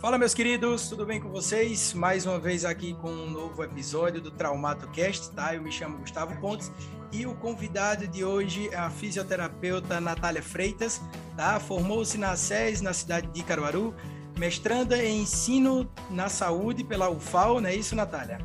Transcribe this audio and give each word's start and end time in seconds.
Fala, 0.00 0.16
meus 0.16 0.32
queridos, 0.32 0.88
tudo 0.88 1.04
bem 1.04 1.20
com 1.20 1.28
vocês? 1.28 1.92
Mais 1.92 2.24
uma 2.24 2.38
vez 2.38 2.64
aqui 2.64 2.94
com 2.94 3.10
um 3.10 3.28
novo 3.28 3.62
episódio 3.62 4.18
do 4.18 4.30
TraumatoCast, 4.30 5.30
tá? 5.32 5.54
Eu 5.54 5.60
me 5.60 5.70
chamo 5.70 5.98
Gustavo 5.98 6.34
Pontes 6.40 6.72
e 7.12 7.26
o 7.26 7.34
convidado 7.34 8.08
de 8.08 8.24
hoje 8.24 8.70
é 8.72 8.76
a 8.76 8.88
fisioterapeuta 8.88 10.00
Natália 10.00 10.42
Freitas, 10.42 11.02
tá? 11.36 11.60
Formou-se 11.60 12.16
na 12.16 12.34
SES, 12.34 12.80
na 12.80 12.94
cidade 12.94 13.26
de 13.26 13.42
Caruaru, 13.42 13.94
mestranda 14.38 14.96
em 15.04 15.20
ensino 15.20 15.86
na 16.08 16.30
saúde 16.30 16.82
pela 16.82 17.10
UFAL, 17.10 17.60
não 17.60 17.68
é 17.68 17.74
isso, 17.74 17.94
Natália? 17.94 18.38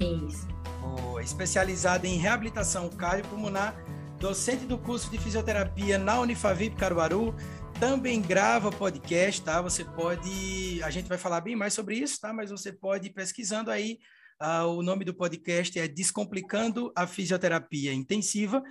Isso. 0.00 0.48
Oh, 0.82 1.20
especializada 1.20 2.06
em 2.06 2.16
reabilitação 2.16 2.88
cardiopulmonar, 2.88 3.76
docente 4.18 4.64
do 4.64 4.78
curso 4.78 5.10
de 5.10 5.18
fisioterapia 5.18 5.98
na 5.98 6.20
Unifavip 6.20 6.74
Caruaru, 6.74 7.34
também 7.82 8.22
grava 8.22 8.70
podcast, 8.70 9.42
tá? 9.42 9.60
Você 9.60 9.84
pode, 9.84 10.80
a 10.84 10.88
gente 10.88 11.08
vai 11.08 11.18
falar 11.18 11.40
bem 11.40 11.56
mais 11.56 11.74
sobre 11.74 11.96
isso, 11.96 12.20
tá? 12.20 12.32
Mas 12.32 12.48
você 12.48 12.72
pode 12.72 13.08
ir 13.08 13.12
pesquisando 13.12 13.72
aí. 13.72 13.98
Uh, 14.40 14.68
o 14.68 14.82
nome 14.84 15.04
do 15.04 15.12
podcast 15.12 15.76
é 15.80 15.88
Descomplicando 15.88 16.92
a 16.96 17.08
Fisioterapia 17.08 17.92
Intensiva. 17.92 18.62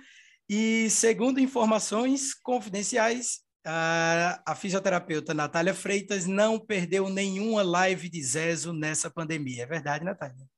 E 0.48 0.88
segundo 0.88 1.38
informações 1.38 2.32
confidenciais, 2.32 3.40
uh, 3.66 4.40
a 4.46 4.54
fisioterapeuta 4.54 5.34
Natália 5.34 5.74
Freitas 5.74 6.24
não 6.24 6.58
perdeu 6.58 7.10
nenhuma 7.10 7.62
live 7.62 8.08
de 8.08 8.22
Zezo 8.22 8.72
nessa 8.72 9.10
pandemia. 9.10 9.64
É 9.64 9.66
verdade, 9.66 10.06
Natália? 10.06 10.48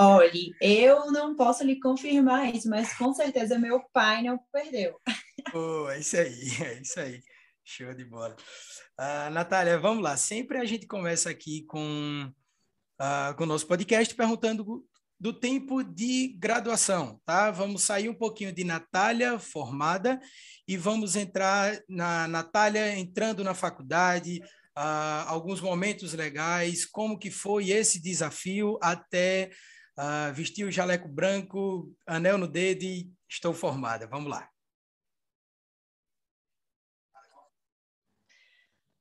Olhe, 0.00 0.54
eu 0.60 1.10
não 1.10 1.34
posso 1.34 1.64
lhe 1.64 1.80
confirmar 1.80 2.54
isso, 2.54 2.70
mas 2.70 2.96
com 2.96 3.12
certeza 3.12 3.58
meu 3.58 3.82
pai 3.92 4.22
não 4.22 4.38
perdeu. 4.52 4.96
Oh, 5.52 5.88
é 5.88 5.98
isso 5.98 6.16
aí, 6.16 6.48
é 6.62 6.80
isso 6.80 7.00
aí. 7.00 7.20
Show 7.64 7.92
de 7.92 8.04
bola. 8.04 8.36
Uh, 8.96 9.30
Natália, 9.32 9.76
vamos 9.76 10.04
lá. 10.04 10.16
Sempre 10.16 10.58
a 10.58 10.64
gente 10.64 10.86
começa 10.86 11.28
aqui 11.28 11.64
com, 11.64 12.32
uh, 13.00 13.36
com 13.36 13.42
o 13.42 13.46
nosso 13.46 13.66
podcast 13.66 14.14
perguntando 14.14 14.86
do 15.18 15.32
tempo 15.32 15.82
de 15.82 16.28
graduação, 16.38 17.20
tá? 17.26 17.50
Vamos 17.50 17.82
sair 17.82 18.08
um 18.08 18.14
pouquinho 18.14 18.52
de 18.52 18.62
Natália 18.62 19.36
formada 19.40 20.20
e 20.68 20.76
vamos 20.76 21.16
entrar 21.16 21.76
na 21.88 22.28
Natália 22.28 22.96
entrando 22.96 23.42
na 23.42 23.52
faculdade, 23.52 24.40
uh, 24.78 25.26
alguns 25.26 25.60
momentos 25.60 26.12
legais, 26.12 26.86
como 26.86 27.18
que 27.18 27.32
foi 27.32 27.70
esse 27.70 28.00
desafio 28.00 28.78
até 28.80 29.50
uh, 29.98 30.32
vestir 30.32 30.64
o 30.64 30.70
jaleco 30.70 31.08
branco, 31.08 31.92
anel 32.06 32.38
no 32.38 32.46
dedo 32.46 32.84
e 32.84 33.12
estou 33.28 33.52
formada. 33.52 34.06
Vamos 34.06 34.30
lá. 34.30 34.48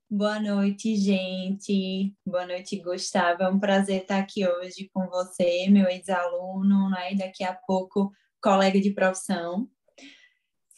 Boa 0.09 0.39
noite, 0.39 0.95
gente. 0.95 2.15
Boa 2.25 2.45
noite, 2.45 2.81
Gustavo. 2.81 3.43
É 3.43 3.49
um 3.49 3.59
prazer 3.59 4.01
estar 4.01 4.19
aqui 4.19 4.47
hoje 4.47 4.89
com 4.93 5.05
você, 5.07 5.67
meu 5.69 5.87
ex-aluno, 5.87 6.89
né? 6.89 7.13
e 7.13 7.17
daqui 7.17 7.43
a 7.43 7.53
pouco 7.53 8.11
colega 8.41 8.79
de 8.79 8.91
profissão. 8.91 9.69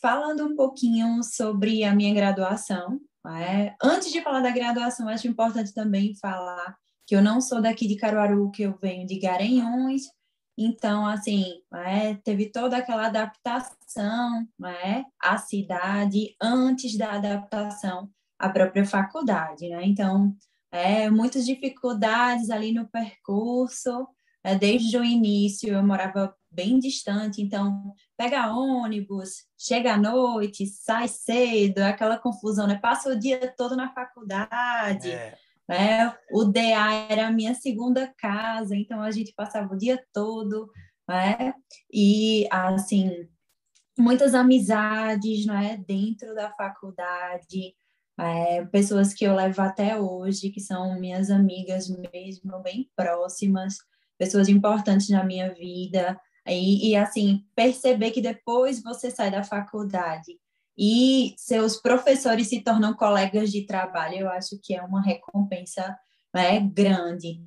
Falando 0.02 0.46
um 0.46 0.56
pouquinho 0.56 1.22
sobre 1.22 1.84
a 1.84 1.94
minha 1.94 2.14
graduação. 2.14 3.00
Né? 3.24 3.76
Antes 3.84 4.12
de 4.12 4.22
falar 4.24 4.42
da 4.42 4.50
graduação, 4.50 5.08
acho 5.08 5.28
importante 5.28 5.76
também 5.76 6.16
falar 6.16 6.76
que 7.10 7.16
eu 7.16 7.24
não 7.24 7.42
sou 7.42 7.60
daqui 7.60 7.88
de 7.88 7.96
Caruaru, 7.96 8.52
que 8.52 8.62
eu 8.62 8.78
venho 8.80 9.04
de 9.04 9.18
Garanhuns. 9.18 10.04
Então, 10.56 11.08
assim, 11.08 11.44
né? 11.72 12.14
teve 12.24 12.52
toda 12.52 12.78
aquela 12.78 13.08
adaptação 13.08 14.48
né? 14.60 15.06
à 15.20 15.36
cidade 15.40 16.36
antes 16.40 16.96
da 16.96 17.14
adaptação 17.14 18.12
a 18.38 18.48
própria 18.48 18.86
faculdade, 18.86 19.68
né? 19.70 19.82
Então, 19.86 20.36
é, 20.72 21.10
muitas 21.10 21.48
dificuldades 21.48 22.52
ali 22.52 22.72
no 22.72 22.88
percurso, 22.88 24.08
é, 24.44 24.54
desde 24.56 24.96
o 24.96 25.04
início 25.04 25.74
eu 25.74 25.84
morava 25.84 26.34
bem 26.52 26.78
distante, 26.78 27.42
então 27.42 27.92
pega 28.16 28.54
ônibus, 28.54 29.46
chega 29.58 29.96
à 29.96 29.98
noite, 29.98 30.68
sai 30.68 31.08
cedo, 31.08 31.80
aquela 31.80 32.20
confusão, 32.20 32.68
né? 32.68 32.76
Passa 32.76 33.10
o 33.10 33.20
dia 33.20 33.52
todo 33.58 33.76
na 33.76 33.92
faculdade, 33.94 35.12
é. 35.12 35.36
Né? 35.70 36.12
O 36.32 36.46
DA 36.46 36.92
era 37.10 37.28
a 37.28 37.32
minha 37.32 37.54
segunda 37.54 38.12
casa, 38.18 38.76
então 38.76 39.04
a 39.04 39.12
gente 39.12 39.32
passava 39.36 39.72
o 39.72 39.78
dia 39.78 40.04
todo, 40.12 40.68
né? 41.08 41.54
E 41.94 42.48
assim, 42.52 43.30
muitas 43.98 44.34
amizades, 44.34 45.46
né? 45.46 45.78
Dentro 45.88 46.34
da 46.34 46.50
faculdade, 46.54 47.76
é, 48.20 48.66
pessoas 48.66 49.14
que 49.14 49.24
eu 49.24 49.36
levo 49.36 49.62
até 49.62 50.00
hoje, 50.00 50.50
que 50.50 50.60
são 50.60 51.00
minhas 51.00 51.30
amigas 51.30 51.88
mesmo, 51.88 52.60
bem 52.64 52.90
próximas, 52.96 53.78
pessoas 54.18 54.50
importantes 54.50 55.08
na 55.10 55.24
minha 55.24 55.54
vida, 55.54 56.20
e, 56.48 56.90
e 56.90 56.96
assim, 56.96 57.46
perceber 57.56 58.10
que 58.10 58.22
depois 58.22 58.82
você 58.82 59.12
sai 59.12 59.30
da 59.30 59.44
faculdade 59.44 60.40
e 60.82 61.34
seus 61.38 61.76
professores 61.76 62.48
se 62.48 62.62
tornam 62.62 62.94
colegas 62.94 63.52
de 63.52 63.66
trabalho, 63.66 64.20
eu 64.20 64.30
acho 64.30 64.58
que 64.64 64.74
é 64.74 64.82
uma 64.82 65.02
recompensa 65.02 66.00
né, 66.34 66.62
grande. 66.62 67.44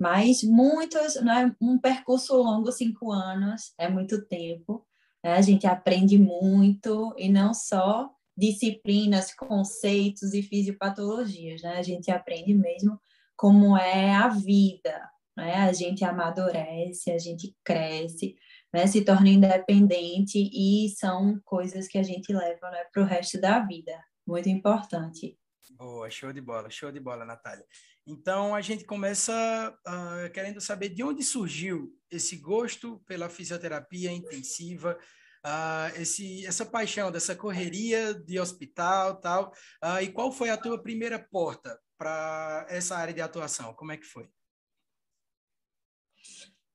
Mas 0.00 0.42
muitos, 0.42 1.14
né, 1.22 1.54
um 1.60 1.78
percurso 1.78 2.34
longo, 2.34 2.72
cinco 2.72 3.12
anos, 3.12 3.72
é 3.78 3.88
muito 3.88 4.26
tempo. 4.26 4.84
Né? 5.22 5.34
A 5.34 5.40
gente 5.40 5.64
aprende 5.64 6.18
muito, 6.18 7.14
e 7.16 7.28
não 7.28 7.54
só 7.54 8.10
disciplinas, 8.36 9.32
conceitos 9.32 10.34
e 10.34 10.42
fisiopatologias, 10.42 11.62
né? 11.62 11.76
A 11.76 11.82
gente 11.82 12.10
aprende 12.10 12.52
mesmo 12.54 12.98
como 13.36 13.76
é 13.76 14.12
a 14.12 14.26
vida, 14.28 15.08
né? 15.36 15.56
A 15.56 15.72
gente 15.72 16.04
amadurece, 16.04 17.12
a 17.12 17.18
gente 17.18 17.54
cresce, 17.62 18.34
né? 18.72 18.86
Se 18.86 19.04
torna 19.04 19.28
independente 19.28 20.38
e 20.52 20.88
são 20.90 21.40
coisas 21.44 21.86
que 21.86 21.98
a 21.98 22.02
gente 22.02 22.32
leva 22.32 22.70
né, 22.70 22.84
para 22.92 23.02
o 23.02 23.06
resto 23.06 23.40
da 23.40 23.60
vida. 23.60 23.92
Muito 24.26 24.48
importante. 24.48 25.38
Boa, 25.70 26.08
show 26.10 26.32
de 26.32 26.40
bola, 26.40 26.70
show 26.70 26.92
de 26.92 27.00
bola, 27.00 27.24
Natália. 27.24 27.64
Então, 28.06 28.54
a 28.54 28.60
gente 28.60 28.84
começa 28.84 29.76
uh, 29.86 30.32
querendo 30.32 30.60
saber 30.60 30.88
de 30.88 31.02
onde 31.02 31.22
surgiu 31.22 31.92
esse 32.10 32.36
gosto 32.36 33.00
pela 33.06 33.28
fisioterapia 33.28 34.10
intensiva, 34.10 34.98
uh, 35.46 36.00
esse, 36.00 36.44
essa 36.46 36.66
paixão 36.66 37.10
dessa 37.10 37.34
correria 37.34 38.14
de 38.14 38.38
hospital 38.38 39.20
tal, 39.20 39.52
uh, 39.84 40.02
e 40.02 40.10
qual 40.12 40.32
foi 40.32 40.50
a 40.50 40.56
tua 40.56 40.82
primeira 40.82 41.18
porta 41.18 41.78
para 41.96 42.66
essa 42.68 42.96
área 42.96 43.14
de 43.14 43.20
atuação? 43.20 43.74
Como 43.74 43.92
é 43.92 43.96
que 43.96 44.06
foi? 44.06 44.28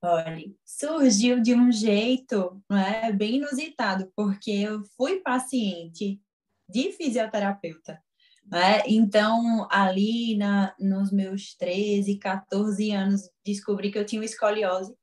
Olha, 0.02 0.44
surgiu 0.64 1.42
de 1.42 1.56
um 1.56 1.72
jeito 1.72 2.64
né, 2.70 3.12
bem 3.12 3.38
inusitado, 3.38 4.12
porque 4.16 4.52
eu 4.52 4.84
fui 4.96 5.20
paciente 5.22 6.22
de 6.70 6.92
fisioterapeuta. 6.92 8.02
Né? 8.46 8.82
Então, 8.86 9.68
ali 9.72 10.38
na, 10.38 10.76
nos 10.80 11.12
meus 11.12 11.56
13, 11.56 12.18
14 12.18 12.92
anos, 12.92 13.30
descobri 13.46 13.92
que 13.92 13.98
eu 13.98 14.06
tinha 14.06 14.24
escoliose. 14.24 14.96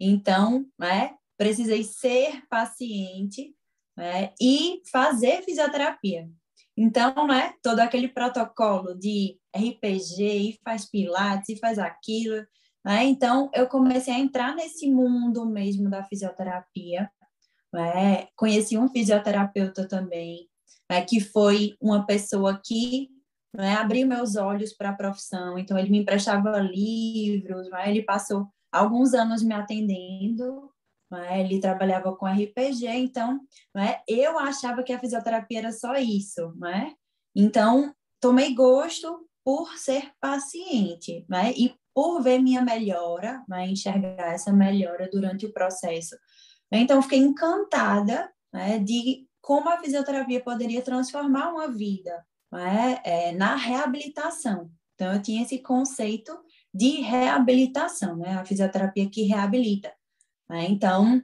Então, 0.00 0.66
né, 0.78 1.16
precisei 1.36 1.82
ser 1.84 2.46
paciente 2.48 3.54
né, 3.96 4.32
e 4.40 4.80
fazer 4.90 5.42
fisioterapia. 5.42 6.28
Então, 6.76 7.26
né, 7.26 7.54
todo 7.62 7.80
aquele 7.80 8.08
protocolo 8.08 8.94
de 8.98 9.38
RPG, 9.54 10.22
e 10.22 10.60
faz 10.64 10.88
pilates, 10.88 11.48
e 11.50 11.58
faz 11.58 11.78
aquilo. 11.78 12.44
Né? 12.84 13.04
Então, 13.04 13.50
eu 13.54 13.66
comecei 13.66 14.12
a 14.12 14.18
entrar 14.18 14.54
nesse 14.54 14.90
mundo 14.90 15.46
mesmo 15.46 15.88
da 15.88 16.04
fisioterapia. 16.04 17.10
Né? 17.72 18.28
Conheci 18.36 18.76
um 18.76 18.88
fisioterapeuta 18.88 19.88
também, 19.88 20.48
né, 20.90 21.02
que 21.02 21.18
foi 21.18 21.76
uma 21.80 22.06
pessoa 22.06 22.60
que 22.62 23.08
né, 23.56 23.74
abriu 23.74 24.06
meus 24.06 24.36
olhos 24.36 24.72
para 24.72 24.90
a 24.90 24.94
profissão. 24.94 25.58
Então, 25.58 25.78
ele 25.78 25.90
me 25.90 25.98
emprestava 25.98 26.58
livros, 26.58 27.68
né? 27.70 27.90
ele 27.90 28.02
passou 28.02 28.46
alguns 28.70 29.14
anos 29.14 29.42
me 29.42 29.54
atendendo 29.54 30.70
é? 31.12 31.40
ele 31.40 31.60
trabalhava 31.60 32.14
com 32.16 32.26
RPG, 32.26 32.88
então 32.88 33.40
eu 34.08 34.38
achava 34.38 34.82
que 34.82 34.92
a 34.92 34.98
fisioterapia 34.98 35.58
era 35.58 35.72
só 35.72 35.94
isso, 35.96 36.52
então 37.34 37.94
tomei 38.20 38.54
gosto 38.54 39.28
por 39.44 39.76
ser 39.76 40.12
paciente 40.20 41.26
é? 41.32 41.52
e 41.52 41.74
por 41.94 42.20
ver 42.20 42.40
minha 42.40 42.60
melhora, 42.60 43.42
é? 43.52 43.66
enxergar 43.66 44.34
essa 44.34 44.52
melhora 44.52 45.08
durante 45.10 45.46
o 45.46 45.52
processo. 45.52 46.16
Então 46.70 47.00
fiquei 47.00 47.20
encantada 47.20 48.30
é? 48.52 48.78
de 48.78 49.26
como 49.40 49.68
a 49.68 49.78
fisioterapia 49.78 50.42
poderia 50.42 50.82
transformar 50.82 51.50
uma 51.52 51.68
vida 51.68 52.26
é? 53.04 53.32
na 53.32 53.54
reabilitação. 53.54 54.70
Então 54.94 55.12
eu 55.12 55.22
tinha 55.22 55.42
esse 55.42 55.58
conceito 55.58 56.36
de 56.72 57.00
reabilitação, 57.00 58.16
né? 58.16 58.34
a 58.34 58.44
fisioterapia 58.44 59.08
que 59.08 59.22
reabilita. 59.22 59.92
Né? 60.48 60.66
Então, 60.68 61.22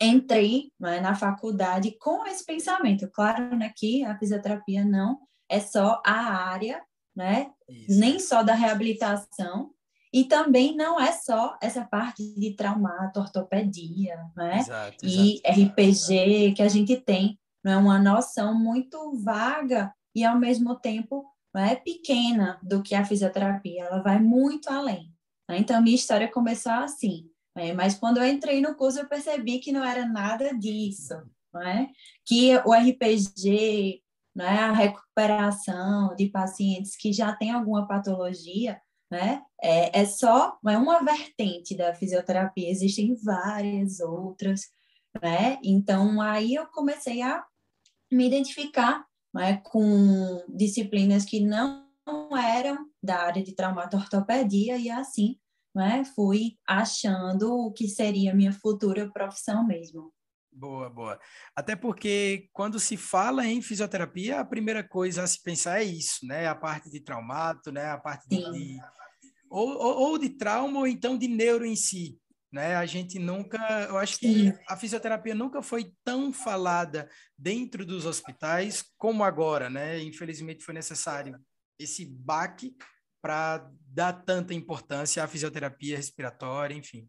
entrei 0.00 0.72
né, 0.78 1.00
na 1.00 1.14
faculdade 1.14 1.96
com 1.98 2.26
esse 2.26 2.44
pensamento. 2.44 3.08
Claro 3.10 3.56
né, 3.56 3.72
que 3.74 4.04
a 4.04 4.18
fisioterapia 4.18 4.84
não 4.84 5.20
é 5.48 5.60
só 5.60 6.02
a 6.04 6.48
área, 6.48 6.82
né? 7.14 7.50
Isso. 7.68 8.00
Nem 8.00 8.18
só 8.18 8.42
da 8.42 8.54
reabilitação, 8.54 9.73
e 10.14 10.22
também 10.22 10.76
não 10.76 11.00
é 11.00 11.10
só 11.10 11.58
essa 11.60 11.84
parte 11.84 12.22
de 12.38 12.52
traumato, 12.52 13.18
ortopedia, 13.18 14.16
né? 14.36 14.60
Exato, 14.60 15.04
e 15.04 15.42
RPG 15.44 16.52
que 16.54 16.62
a 16.62 16.68
gente 16.68 16.96
tem, 16.98 17.36
não 17.64 17.72
é 17.72 17.76
uma 17.76 17.98
noção 17.98 18.54
muito 18.54 19.12
vaga 19.24 19.92
e 20.14 20.24
ao 20.24 20.38
mesmo 20.38 20.76
tempo 20.76 21.26
não 21.52 21.60
é 21.60 21.74
pequena 21.74 22.60
do 22.62 22.80
que 22.80 22.94
a 22.94 23.04
fisioterapia, 23.04 23.86
ela 23.86 24.02
vai 24.02 24.20
muito 24.20 24.70
além. 24.70 25.12
Né? 25.50 25.58
Então 25.58 25.82
minha 25.82 25.96
história 25.96 26.30
começou 26.30 26.70
assim, 26.70 27.28
né? 27.56 27.72
mas 27.72 27.98
quando 27.98 28.18
eu 28.18 28.24
entrei 28.24 28.60
no 28.60 28.76
curso 28.76 29.00
eu 29.00 29.08
percebi 29.08 29.58
que 29.58 29.72
não 29.72 29.82
era 29.82 30.06
nada 30.06 30.56
disso, 30.56 31.14
não 31.52 31.60
é? 31.60 31.88
Que 32.24 32.56
o 32.64 32.72
RPG, 32.72 34.00
né, 34.32 34.60
a 34.60 34.72
recuperação 34.72 36.14
de 36.14 36.28
pacientes 36.28 36.96
que 36.96 37.12
já 37.12 37.32
têm 37.34 37.50
alguma 37.50 37.88
patologia, 37.88 38.80
né? 39.10 39.42
É, 39.62 40.00
é 40.00 40.06
só 40.06 40.58
é 40.66 40.76
uma 40.76 41.04
vertente 41.04 41.76
da 41.76 41.94
fisioterapia, 41.94 42.70
existem 42.70 43.14
várias 43.16 44.00
outras, 44.00 44.62
né? 45.22 45.58
Então 45.62 46.20
aí 46.20 46.54
eu 46.54 46.66
comecei 46.66 47.22
a 47.22 47.44
me 48.12 48.26
identificar 48.26 49.04
né, 49.34 49.60
com 49.64 50.44
disciplinas 50.48 51.24
que 51.24 51.40
não 51.40 51.84
eram 52.36 52.86
da 53.02 53.22
área 53.22 53.42
de 53.42 53.54
traumatortopedia 53.54 54.76
e 54.76 54.90
assim 54.90 55.36
né, 55.74 56.04
fui 56.14 56.56
achando 56.66 57.52
o 57.52 57.72
que 57.72 57.88
seria 57.88 58.34
minha 58.34 58.52
futura 58.52 59.10
profissão 59.10 59.66
mesmo. 59.66 60.12
Boa, 60.56 60.88
boa. 60.88 61.20
Até 61.56 61.74
porque 61.74 62.48
quando 62.52 62.78
se 62.78 62.96
fala 62.96 63.44
em 63.44 63.60
fisioterapia, 63.60 64.38
a 64.38 64.44
primeira 64.44 64.84
coisa 64.84 65.24
a 65.24 65.26
se 65.26 65.42
pensar 65.42 65.80
é 65.80 65.84
isso, 65.84 66.24
né? 66.24 66.46
A 66.46 66.54
parte 66.54 66.88
de 66.88 67.00
traumato, 67.00 67.72
né? 67.72 67.86
A 67.90 67.98
parte 67.98 68.28
de, 68.28 68.36
de 68.36 68.78
ou, 69.50 69.70
ou, 69.70 69.98
ou, 70.10 70.18
de 70.18 70.30
trauma 70.30 70.78
ou 70.78 70.86
então 70.86 71.18
de 71.18 71.26
neuro 71.26 71.66
em 71.66 71.74
si, 71.74 72.16
né? 72.52 72.76
A 72.76 72.86
gente 72.86 73.18
nunca, 73.18 73.58
eu 73.88 73.98
acho 73.98 74.16
que 74.18 74.54
a 74.68 74.76
fisioterapia 74.76 75.34
nunca 75.34 75.60
foi 75.60 75.92
tão 76.04 76.32
falada 76.32 77.10
dentro 77.36 77.84
dos 77.84 78.06
hospitais 78.06 78.84
como 78.96 79.24
agora, 79.24 79.68
né? 79.68 80.00
Infelizmente 80.00 80.64
foi 80.64 80.74
necessário 80.74 81.36
esse 81.80 82.06
baque 82.06 82.76
para 83.20 83.68
dar 83.88 84.12
tanta 84.12 84.54
importância 84.54 85.24
à 85.24 85.26
fisioterapia 85.26 85.96
respiratória, 85.96 86.76
enfim. 86.76 87.08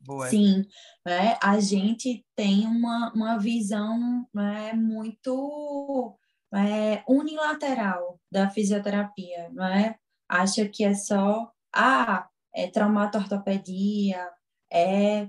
Boa. 0.00 0.28
Sim, 0.28 0.64
né? 1.04 1.36
a 1.42 1.60
gente 1.60 2.24
tem 2.34 2.66
uma, 2.66 3.12
uma 3.14 3.38
visão 3.38 4.26
né, 4.34 4.72
muito 4.72 6.16
é, 6.54 7.02
unilateral 7.06 8.18
da 8.32 8.48
fisioterapia, 8.48 9.50
não 9.52 9.66
é? 9.66 9.96
Acha 10.28 10.66
que 10.66 10.84
é 10.84 10.94
só 10.94 11.50
ah, 11.74 12.26
é 12.54 12.68
traumatortopedia, 12.68 14.26
é, 14.72 15.28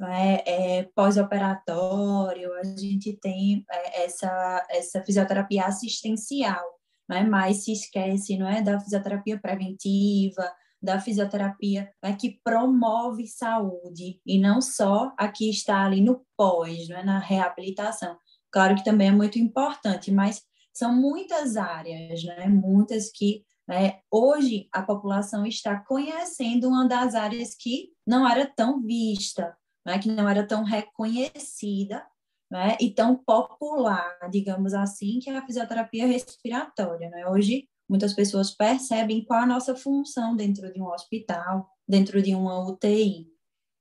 é, 0.00 0.78
é 0.78 0.82
pós-operatório, 0.94 2.52
a 2.54 2.64
gente 2.64 3.18
tem 3.20 3.64
é, 3.70 4.04
essa, 4.04 4.66
essa 4.70 5.02
fisioterapia 5.02 5.64
assistencial, 5.64 6.64
né? 7.08 7.22
mas 7.24 7.64
se 7.64 7.72
esquece 7.72 8.38
não 8.38 8.48
é, 8.48 8.62
da 8.62 8.80
fisioterapia 8.80 9.38
preventiva, 9.38 10.50
da 10.82 11.00
fisioterapia 11.00 11.92
né, 12.02 12.16
que 12.16 12.40
promove 12.42 13.26
saúde 13.26 14.20
e 14.26 14.38
não 14.38 14.60
só 14.60 15.12
a 15.16 15.28
que 15.28 15.48
está 15.48 15.84
ali 15.84 16.00
no 16.00 16.26
pós, 16.36 16.88
não 16.88 16.96
é, 16.96 17.04
na 17.04 17.18
reabilitação. 17.18 18.18
Claro 18.50 18.74
que 18.74 18.84
também 18.84 19.08
é 19.08 19.12
muito 19.12 19.38
importante, 19.38 20.10
mas 20.10 20.42
são 20.74 20.94
muitas 20.94 21.56
áreas, 21.56 22.24
né, 22.24 22.48
muitas 22.48 23.10
que 23.10 23.44
né, 23.68 24.00
hoje 24.10 24.68
a 24.72 24.82
população 24.82 25.46
está 25.46 25.78
conhecendo 25.78 26.68
uma 26.68 26.88
das 26.88 27.14
áreas 27.14 27.54
que 27.54 27.90
não 28.06 28.28
era 28.28 28.46
tão 28.46 28.82
vista, 28.82 29.56
né, 29.86 29.98
que 29.98 30.08
não 30.08 30.28
era 30.28 30.44
tão 30.44 30.64
reconhecida 30.64 32.04
né, 32.50 32.76
e 32.80 32.90
tão 32.90 33.16
popular, 33.16 34.18
digamos 34.30 34.74
assim, 34.74 35.20
que 35.20 35.30
é 35.30 35.36
a 35.38 35.46
fisioterapia 35.46 36.06
respiratória. 36.06 37.08
Né? 37.08 37.26
Hoje 37.28 37.68
muitas 37.88 38.14
pessoas 38.14 38.50
percebem 38.50 39.24
qual 39.24 39.40
a 39.40 39.46
nossa 39.46 39.76
função 39.76 40.34
dentro 40.36 40.72
de 40.72 40.80
um 40.80 40.86
hospital, 40.86 41.68
dentro 41.86 42.22
de 42.22 42.34
uma 42.34 42.66
UTI, 42.66 43.26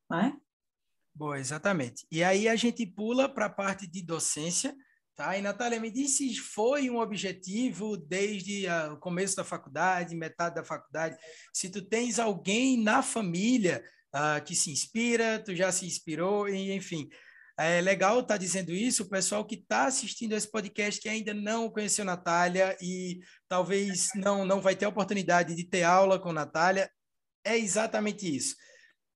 não 0.09 0.19
é? 0.19 0.35
Boa, 1.13 1.39
exatamente. 1.39 2.05
E 2.11 2.23
aí 2.23 2.47
a 2.47 2.55
gente 2.55 2.85
pula 2.85 3.27
para 3.27 3.45
a 3.45 3.49
parte 3.49 3.85
de 3.85 4.01
docência, 4.01 4.75
tá? 5.15 5.37
E 5.37 5.41
Natália, 5.41 5.79
me 5.79 5.91
disse 5.91 6.29
se 6.29 6.39
foi 6.39 6.89
um 6.89 6.99
objetivo 6.99 7.97
desde 7.97 8.65
o 8.91 8.97
começo 8.97 9.35
da 9.35 9.43
faculdade, 9.43 10.15
metade 10.15 10.55
da 10.55 10.63
faculdade, 10.63 11.17
se 11.53 11.69
tu 11.69 11.81
tens 11.81 12.17
alguém 12.17 12.81
na 12.81 13.03
família 13.03 13.83
uh, 14.15 14.43
que 14.43 14.55
se 14.55 14.71
inspira, 14.71 15.39
tu 15.39 15.55
já 15.55 15.71
se 15.71 15.85
inspirou, 15.85 16.47
e 16.49 16.71
enfim, 16.71 17.09
é 17.63 17.81
legal 17.81 18.19
estar 18.19 18.35
tá 18.35 18.37
dizendo 18.37 18.71
isso, 18.71 19.03
o 19.03 19.09
pessoal 19.09 19.45
que 19.45 19.55
está 19.55 19.85
assistindo 19.85 20.33
esse 20.33 20.49
podcast 20.49 21.01
que 21.01 21.09
ainda 21.09 21.33
não 21.33 21.69
conheceu 21.69 22.05
Natália 22.05 22.77
e 22.81 23.19
talvez 23.47 24.09
não, 24.15 24.45
não 24.45 24.61
vai 24.61 24.75
ter 24.75 24.85
a 24.85 24.89
oportunidade 24.89 25.55
de 25.55 25.63
ter 25.63 25.83
aula 25.83 26.19
com 26.19 26.31
Natália, 26.31 26.89
é 27.43 27.57
exatamente 27.57 28.35
isso. 28.35 28.55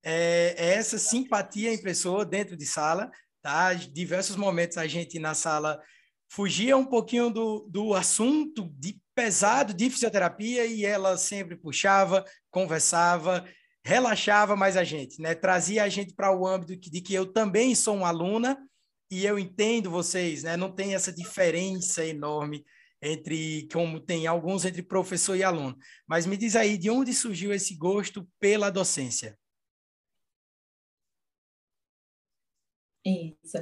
É, 0.04 0.54
é 0.56 0.74
essa 0.74 0.98
simpatia 0.98 1.72
em 1.72 1.82
pessoa 1.82 2.24
dentro 2.24 2.56
de 2.56 2.66
sala, 2.66 3.10
tá? 3.42 3.74
Diversos 3.74 4.36
momentos 4.36 4.76
a 4.76 4.86
gente 4.86 5.18
na 5.18 5.34
sala 5.34 5.80
fugia 6.28 6.76
um 6.76 6.84
pouquinho 6.84 7.30
do, 7.30 7.66
do 7.70 7.94
assunto 7.94 8.68
de 8.78 9.00
pesado 9.14 9.72
de 9.72 9.88
fisioterapia 9.88 10.66
e 10.66 10.84
ela 10.84 11.16
sempre 11.16 11.56
puxava, 11.56 12.24
conversava, 12.50 13.44
relaxava 13.86 14.56
mais 14.56 14.76
a 14.76 14.82
gente, 14.82 15.22
né? 15.22 15.32
Trazia 15.32 15.84
a 15.84 15.88
gente 15.88 16.12
para 16.12 16.36
o 16.36 16.44
âmbito 16.44 16.90
de 16.90 17.00
que 17.00 17.14
eu 17.14 17.24
também 17.24 17.72
sou 17.72 17.94
uma 17.94 18.08
aluna 18.08 18.58
e 19.08 19.24
eu 19.24 19.38
entendo 19.38 19.88
vocês, 19.92 20.42
né? 20.42 20.56
Não 20.56 20.74
tem 20.74 20.92
essa 20.92 21.12
diferença 21.12 22.04
enorme 22.04 22.66
entre 23.00 23.68
como 23.72 24.00
tem 24.00 24.26
alguns 24.26 24.64
entre 24.64 24.82
professor 24.82 25.36
e 25.36 25.44
aluno. 25.44 25.78
Mas 26.04 26.26
me 26.26 26.36
diz 26.36 26.56
aí, 26.56 26.76
de 26.76 26.90
onde 26.90 27.14
surgiu 27.14 27.52
esse 27.52 27.76
gosto 27.76 28.28
pela 28.40 28.70
docência? 28.70 29.38
Isso. 33.04 33.58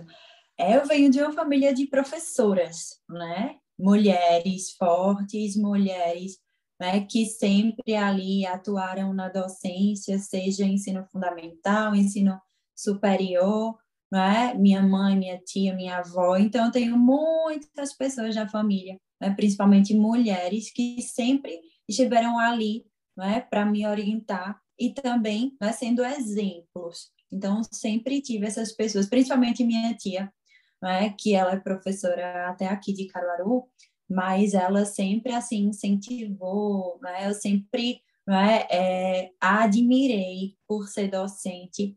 Eu 0.59 0.87
venho 0.87 1.11
de 1.11 1.21
uma 1.21 1.33
família 1.33 1.75
de 1.75 1.87
professoras, 1.87 2.99
né? 3.07 3.59
Mulheres 3.79 4.73
fortes, 4.73 5.55
mulheres 5.55 6.39
né, 6.81 7.05
que 7.07 7.27
sempre 7.27 7.95
ali 7.95 8.47
atuaram 8.47 9.13
na 9.13 9.29
docência, 9.29 10.19
seja 10.19 10.65
ensino 10.65 11.05
fundamental, 11.11 11.95
ensino 11.95 12.41
superior, 12.75 13.79
né? 14.11 14.55
minha 14.55 14.83
mãe, 14.83 15.17
minha 15.17 15.39
tia, 15.39 15.75
minha 15.75 15.99
avó. 15.99 16.37
Então, 16.37 16.67
eu 16.67 16.73
tenho 16.73 16.99
muitas 16.99 17.93
pessoas 17.95 18.35
na 18.35 18.49
família, 18.49 18.99
né, 19.21 19.31
principalmente 19.31 19.95
mulheres, 19.95 20.73
que 20.73 21.01
sempre 21.03 21.61
estiveram 21.89 22.39
ali 22.39 22.85
né, 23.17 23.41
para 23.41 23.65
me 23.65 23.87
orientar 23.87 24.61
e 24.79 24.93
também 24.93 25.57
né, 25.61 25.73
sendo 25.73 26.05
exemplos. 26.05 27.13
Então, 27.31 27.63
sempre 27.73 28.21
tive 28.21 28.47
essas 28.47 28.73
pessoas, 28.73 29.09
principalmente 29.09 29.65
minha 29.65 29.95
tia, 29.95 30.33
né, 30.83 31.15
que 31.19 31.35
ela 31.35 31.53
é 31.53 31.61
professora 31.61 32.49
até 32.49 32.67
aqui 32.69 32.93
de 32.93 33.07
Caruaru, 33.07 33.69
mas 34.09 34.55
ela 34.55 34.85
sempre 34.85 35.33
assim 35.33 35.69
incentivou, 35.69 36.99
né? 37.03 37.29
Eu 37.29 37.35
sempre 37.35 38.01
né, 38.27 38.67
é, 38.71 39.31
a 39.41 39.65
admirei 39.65 40.57
por 40.67 40.89
ser 40.89 41.11
docente. 41.11 41.97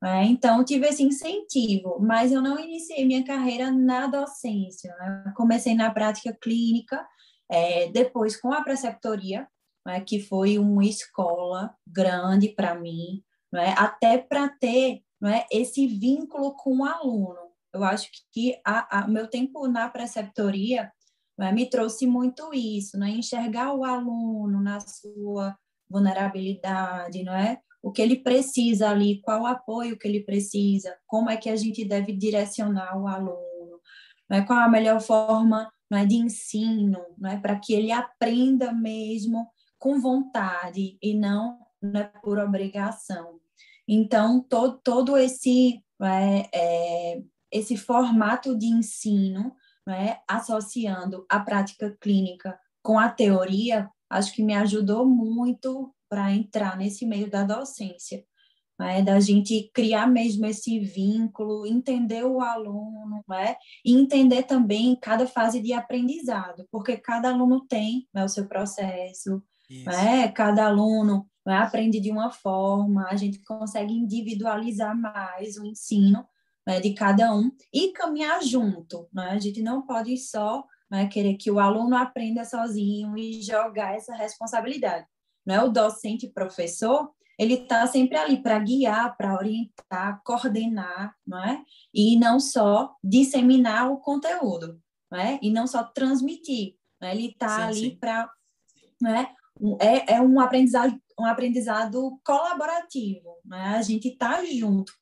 Né? 0.00 0.24
Então, 0.26 0.64
tive 0.64 0.86
esse 0.86 1.02
incentivo, 1.02 1.98
mas 2.00 2.32
eu 2.32 2.40
não 2.40 2.58
iniciei 2.58 3.04
minha 3.04 3.24
carreira 3.24 3.70
na 3.70 4.06
docência. 4.06 4.94
Né? 4.96 5.32
Comecei 5.36 5.74
na 5.74 5.90
prática 5.90 6.36
clínica, 6.40 7.06
é, 7.50 7.88
depois 7.90 8.40
com 8.40 8.52
a 8.52 8.62
preceptoria, 8.62 9.48
né, 9.86 10.00
que 10.00 10.20
foi 10.20 10.58
uma 10.58 10.84
escola 10.84 11.74
grande 11.86 12.50
para 12.50 12.74
mim, 12.74 13.22
né, 13.52 13.74
até 13.76 14.18
para 14.18 14.48
ter 14.48 15.02
né, 15.20 15.46
esse 15.50 15.86
vínculo 15.86 16.54
com 16.54 16.78
o 16.78 16.84
aluno. 16.84 17.48
Eu 17.72 17.82
acho 17.84 18.10
que 18.32 18.60
a, 18.64 19.06
meu 19.08 19.28
tempo 19.28 19.66
na 19.66 19.88
preceptoria 19.88 20.92
né, 21.38 21.52
me 21.52 21.70
trouxe 21.70 22.06
muito 22.06 22.52
isso, 22.52 22.98
né? 22.98 23.10
enxergar 23.10 23.72
o 23.72 23.84
aluno 23.84 24.60
na 24.60 24.80
sua 24.80 25.56
vulnerabilidade, 25.88 27.22
não 27.22 27.32
é? 27.32 27.60
O 27.80 27.92
que 27.92 28.02
ele 28.02 28.16
precisa 28.16 28.90
ali, 28.90 29.20
qual 29.22 29.46
apoio 29.46 29.96
que 29.96 30.08
ele 30.08 30.24
precisa, 30.24 30.96
como 31.06 31.30
é 31.30 31.36
que 31.36 31.48
a 31.48 31.54
gente 31.54 31.84
deve 31.84 32.12
direcionar 32.12 33.00
o 33.00 33.06
aluno, 33.06 33.80
não 34.28 34.36
é? 34.36 34.42
qual 34.42 34.58
a 34.58 34.68
melhor 34.68 35.00
forma 35.00 35.72
não 35.88 35.98
é, 35.98 36.04
de 36.04 36.16
ensino, 36.16 37.00
não 37.16 37.30
é? 37.30 37.38
para 37.38 37.58
que 37.58 37.72
ele 37.72 37.92
aprenda 37.92 38.72
mesmo 38.72 39.48
com 39.78 40.00
vontade 40.00 40.98
e 41.00 41.14
não, 41.14 41.56
não 41.80 42.00
é 42.00 42.04
por 42.22 42.38
obrigação. 42.38 43.38
Então, 43.86 44.40
todo, 44.40 44.80
todo 44.82 45.16
esse, 45.16 45.82
é, 46.02 46.48
é, 46.52 47.22
esse 47.50 47.76
formato 47.76 48.58
de 48.58 48.66
ensino 48.66 49.54
né, 49.88 50.18
associando 50.28 51.24
a 51.30 51.40
prática 51.40 51.96
clínica 51.98 52.60
com 52.82 52.98
a 52.98 53.08
teoria, 53.08 53.88
acho 54.10 54.34
que 54.34 54.42
me 54.42 54.52
ajudou 54.52 55.06
muito 55.06 55.94
para 56.10 56.30
entrar 56.30 56.76
nesse 56.76 57.06
meio 57.06 57.30
da 57.30 57.42
docência, 57.42 58.22
né, 58.78 59.00
da 59.00 59.18
gente 59.18 59.70
criar 59.72 60.06
mesmo 60.06 60.44
esse 60.44 60.78
vínculo, 60.78 61.66
entender 61.66 62.22
o 62.22 62.42
aluno, 62.42 63.24
né, 63.26 63.56
e 63.82 63.94
entender 63.96 64.42
também 64.42 64.94
cada 65.00 65.26
fase 65.26 65.58
de 65.58 65.72
aprendizado, 65.72 66.68
porque 66.70 66.98
cada 66.98 67.30
aluno 67.30 67.66
tem 67.66 68.06
né, 68.12 68.22
o 68.22 68.28
seu 68.28 68.46
processo, 68.46 69.42
né, 69.86 70.28
cada 70.32 70.66
aluno 70.66 71.26
né, 71.46 71.56
aprende 71.56 71.98
de 71.98 72.10
uma 72.10 72.30
forma, 72.30 73.08
a 73.08 73.16
gente 73.16 73.42
consegue 73.42 73.94
individualizar 73.94 74.94
mais 74.94 75.56
o 75.56 75.64
ensino 75.64 76.26
né, 76.68 76.80
de 76.80 76.92
cada 76.92 77.34
um 77.34 77.50
e 77.72 77.92
caminhar 77.92 78.42
junto. 78.42 79.08
Né? 79.10 79.30
A 79.30 79.38
gente 79.38 79.62
não 79.62 79.80
pode 79.80 80.14
só 80.18 80.62
né, 80.90 81.06
querer 81.06 81.38
que 81.38 81.50
o 81.50 81.58
aluno 81.58 81.96
aprenda 81.96 82.44
sozinho 82.44 83.16
e 83.16 83.40
jogar 83.40 83.96
essa 83.96 84.14
responsabilidade. 84.14 85.06
Né? 85.46 85.62
O 85.62 85.70
docente 85.70 86.28
professor, 86.28 87.10
ele 87.38 87.54
está 87.54 87.86
sempre 87.86 88.18
ali 88.18 88.42
para 88.42 88.58
guiar, 88.58 89.16
para 89.16 89.34
orientar, 89.34 90.20
coordenar, 90.22 91.14
não 91.26 91.42
é? 91.42 91.64
E 91.94 92.18
não 92.18 92.38
só 92.38 92.94
disseminar 93.02 93.90
o 93.90 93.96
conteúdo, 93.96 94.78
não 95.10 95.18
é? 95.18 95.38
E 95.40 95.50
não 95.50 95.66
só 95.66 95.82
transmitir, 95.82 96.76
né? 97.00 97.14
Ele 97.14 97.28
está 97.28 97.68
ali 97.68 97.96
para, 97.96 98.30
né? 99.00 99.34
É, 99.80 100.16
é 100.16 100.20
um 100.20 100.38
aprendizado, 100.38 101.00
um 101.18 101.24
aprendizado 101.24 102.20
colaborativo, 102.24 103.36
né? 103.44 103.76
A 103.76 103.82
gente 103.82 104.08
está 104.08 104.44
junto, 104.44 104.92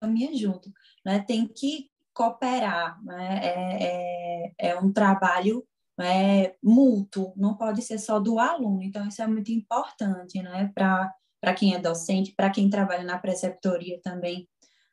caminha 0.00 0.34
junto, 0.36 0.72
né? 1.04 1.20
Tem 1.20 1.46
que 1.46 1.90
cooperar, 2.12 3.02
né? 3.04 3.40
É, 3.42 4.52
é, 4.58 4.70
é 4.70 4.80
um 4.80 4.92
trabalho 4.92 5.64
é, 6.00 6.54
mútuo, 6.62 7.32
não 7.36 7.56
pode 7.56 7.82
ser 7.82 7.98
só 7.98 8.18
do 8.18 8.38
aluno. 8.38 8.82
Então, 8.82 9.06
isso 9.06 9.22
é 9.22 9.26
muito 9.26 9.50
importante, 9.50 10.40
né? 10.42 10.70
Para 10.74 11.54
quem 11.56 11.74
é 11.74 11.78
docente, 11.78 12.34
para 12.36 12.50
quem 12.50 12.70
trabalha 12.70 13.04
na 13.04 13.18
preceptoria 13.18 14.00
também. 14.02 14.48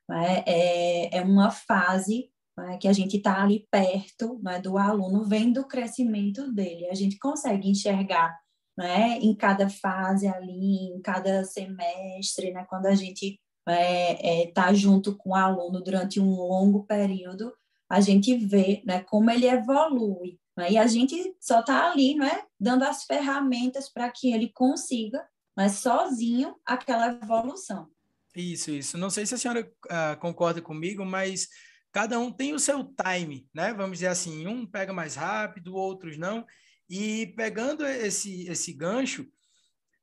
Né? 0.08 0.44
É, 0.46 1.18
é 1.18 1.22
uma 1.22 1.52
fase 1.52 2.30
né, 2.58 2.78
que 2.78 2.88
a 2.88 2.94
gente 2.94 3.18
está 3.18 3.42
ali 3.42 3.68
perto 3.70 4.40
né, 4.42 4.60
do 4.60 4.78
aluno, 4.78 5.26
vendo 5.26 5.62
o 5.62 5.68
crescimento 5.68 6.52
dele. 6.54 6.88
A 6.90 6.96
gente 6.96 7.18
consegue 7.18 7.70
enxergar 7.70 8.38
né, 8.78 9.18
em 9.20 9.36
cada 9.36 9.70
fase 9.70 10.28
ali, 10.28 10.90
em 10.90 11.02
cada 11.02 11.44
semestre, 11.44 12.52
né, 12.52 12.66
quando 12.70 12.88
a 12.88 12.96
gente 12.96 13.40
está 13.68 13.82
é, 13.82 14.44
é, 14.44 14.52
tá 14.52 14.74
junto 14.74 15.16
com 15.16 15.32
o 15.32 15.36
aluno 15.36 15.82
durante 15.82 16.20
um 16.20 16.30
longo 16.30 16.84
período, 16.84 17.54
a 17.90 18.00
gente 18.00 18.36
vê 18.38 18.84
né, 18.86 19.02
como 19.02 19.30
ele 19.32 19.48
evolui. 19.48 20.40
Né? 20.56 20.74
E 20.74 20.78
a 20.78 20.88
gente 20.88 21.36
só 21.40 21.60
está 21.60 21.92
ali 21.92 22.16
né, 22.16 22.44
dando 22.60 22.84
as 22.84 23.04
ferramentas 23.04 23.90
para 23.90 24.10
que 24.12 24.32
ele 24.32 24.50
consiga, 24.50 25.26
mas 25.56 25.74
sozinho, 25.74 26.56
aquela 26.66 27.08
evolução. 27.08 27.90
Isso, 28.36 28.72
isso. 28.72 28.98
Não 28.98 29.10
sei 29.10 29.26
se 29.26 29.34
a 29.34 29.38
senhora 29.38 29.62
uh, 29.86 30.20
concorda 30.20 30.62
comigo, 30.62 31.06
mas 31.06 31.48
cada 31.92 32.20
um 32.20 32.32
tem 32.32 32.54
o 32.54 32.60
seu 32.60 32.84
time, 32.84 33.48
né? 33.54 33.74
Vamos 33.74 34.00
dizer 34.00 34.08
assim, 34.08 34.46
um 34.46 34.66
pega 34.66 34.92
mais 34.92 35.16
rápido, 35.16 35.74
outros 35.74 36.18
não. 36.18 36.46
E 36.90 37.28
pegando 37.38 37.86
esse, 37.86 38.46
esse 38.50 38.74
gancho, 38.74 39.26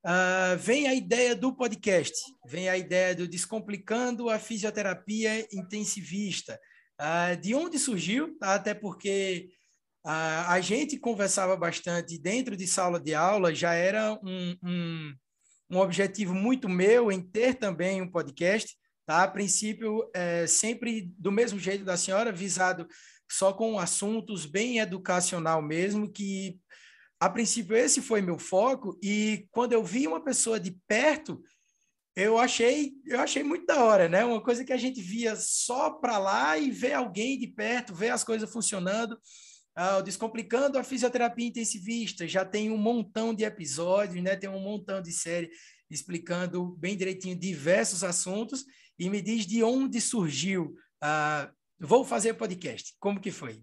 Uh, 0.05 0.59
vem 0.59 0.89
a 0.89 0.95
ideia 0.95 1.37
do 1.37 1.55
podcast, 1.55 2.13
vem 2.45 2.69
a 2.69 2.77
ideia 2.77 3.15
do 3.15 3.29
Descomplicando 3.29 4.29
a 4.29 4.37
Fisioterapia 4.37 5.47
Intensivista. 5.53 6.59
Uh, 7.01 7.41
de 7.41 7.55
onde 7.55 7.79
surgiu? 7.79 8.37
Tá? 8.37 8.55
Até 8.55 8.75
porque 8.75 9.51
uh, 10.05 10.49
a 10.49 10.61
gente 10.61 10.99
conversava 10.99 11.57
bastante 11.57 12.19
dentro 12.19 12.57
de 12.57 12.67
sala 12.67 12.99
de 12.99 13.15
aula, 13.15 13.55
já 13.55 13.75
era 13.75 14.15
um, 14.25 14.57
um, 14.65 15.15
um 15.71 15.79
objetivo 15.79 16.35
muito 16.35 16.69
meu 16.69 17.13
em 17.13 17.21
ter 17.21 17.55
também 17.55 18.03
um 18.03 18.11
podcast. 18.11 18.77
Tá? 19.07 19.23
A 19.23 19.29
princípio, 19.29 20.11
é, 20.15 20.49
sempre 20.49 21.13
do 21.17 21.31
mesmo 21.31 21.61
jeito 21.61 21.85
da 21.85 21.97
senhora, 21.97 22.33
visado 22.33 22.89
só 23.31 23.53
com 23.53 23.79
assuntos 23.79 24.47
bem 24.47 24.79
educacional 24.79 25.63
mesmo, 25.63 26.11
que 26.11 26.59
a 27.23 27.31
princípio 27.31 27.77
esse 27.77 28.03
foi 28.03 28.21
meu 28.21 28.37
foco 28.37 28.99
e 29.01 29.47
quando 29.53 29.73
eu 29.73 29.85
vi 29.85 30.09
uma 30.09 30.21
pessoa 30.21 30.59
de 30.59 30.77
perto, 30.89 31.41
eu 32.17 32.37
achei, 32.37 32.95
eu 33.07 33.21
achei 33.21 33.45
muito 33.45 33.65
da 33.65 33.85
hora, 33.85 34.09
né? 34.09 34.25
Uma 34.25 34.43
coisa 34.43 34.65
que 34.65 34.73
a 34.73 34.77
gente 34.77 35.01
via 35.01 35.37
só 35.37 35.91
para 35.91 36.19
lá 36.19 36.59
e 36.59 36.69
ver 36.73 36.95
alguém 36.95 37.39
de 37.39 37.47
perto, 37.47 37.95
ver 37.95 38.09
as 38.09 38.25
coisas 38.25 38.51
funcionando. 38.51 39.17
Ah, 39.73 40.01
Descomplicando 40.01 40.77
a 40.77 40.83
fisioterapia 40.83 41.47
intensivista, 41.47 42.27
já 42.27 42.45
tem 42.45 42.73
um 42.73 42.77
montão 42.77 43.33
de 43.33 43.45
episódios, 43.45 44.21
né? 44.21 44.35
Tem 44.35 44.51
um 44.51 44.59
montão 44.59 45.01
de 45.01 45.13
série 45.13 45.49
explicando 45.89 46.75
bem 46.75 46.97
direitinho 46.97 47.39
diversos 47.39 48.03
assuntos 48.03 48.65
e 48.99 49.09
me 49.09 49.23
diz 49.23 49.47
de 49.47 49.63
onde 49.63 50.01
surgiu. 50.01 50.75
Ah, 51.01 51.53
vou 51.79 52.05
fazer 52.05 52.35
podcast. 52.35 52.97
Como 52.99 53.21
que 53.21 53.31
foi? 53.31 53.63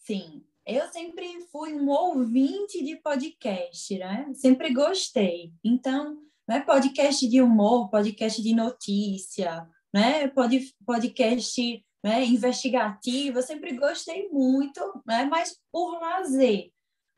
Sim, 0.00 0.44
eu 0.66 0.88
sempre 0.88 1.40
fui 1.52 1.74
um 1.74 1.88
ouvinte 1.88 2.82
de 2.82 2.96
podcast, 2.96 3.98
né? 3.98 4.30
Sempre 4.34 4.72
gostei. 4.72 5.52
Então, 5.62 6.18
né, 6.48 6.60
podcast 6.60 7.28
de 7.28 7.42
humor, 7.42 7.90
podcast 7.90 8.42
de 8.42 8.54
notícia, 8.54 9.68
né? 9.92 10.28
Pod, 10.28 10.58
podcast 10.86 11.84
né, 12.02 12.24
investigativo, 12.24 13.38
eu 13.38 13.42
sempre 13.42 13.76
gostei 13.76 14.28
muito, 14.28 14.80
né? 15.06 15.24
Mas 15.24 15.58
por 15.70 15.98
lazer. 16.00 16.70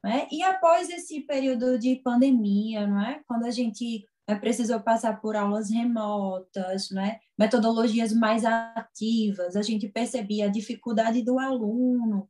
Né? 0.05 0.29
E 0.31 0.43
após 0.43 0.89
esse 0.89 1.23
período 1.23 1.79
de 1.79 1.97
pandemia, 1.97 2.87
não 2.87 3.01
é? 3.01 3.21
quando 3.27 3.45
a 3.45 3.51
gente 3.51 4.07
né, 4.29 4.37
precisou 4.37 4.79
passar 4.79 5.21
por 5.21 5.35
aulas 5.35 5.69
remotas, 5.69 6.91
né? 6.91 7.19
metodologias 7.37 8.13
mais 8.13 8.45
ativas, 8.45 9.57
a 9.57 9.63
gente 9.63 9.89
percebia 9.89 10.47
a 10.47 10.51
dificuldade 10.51 11.23
do 11.23 11.41
aluno, 11.41 12.29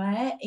é? 0.00 0.38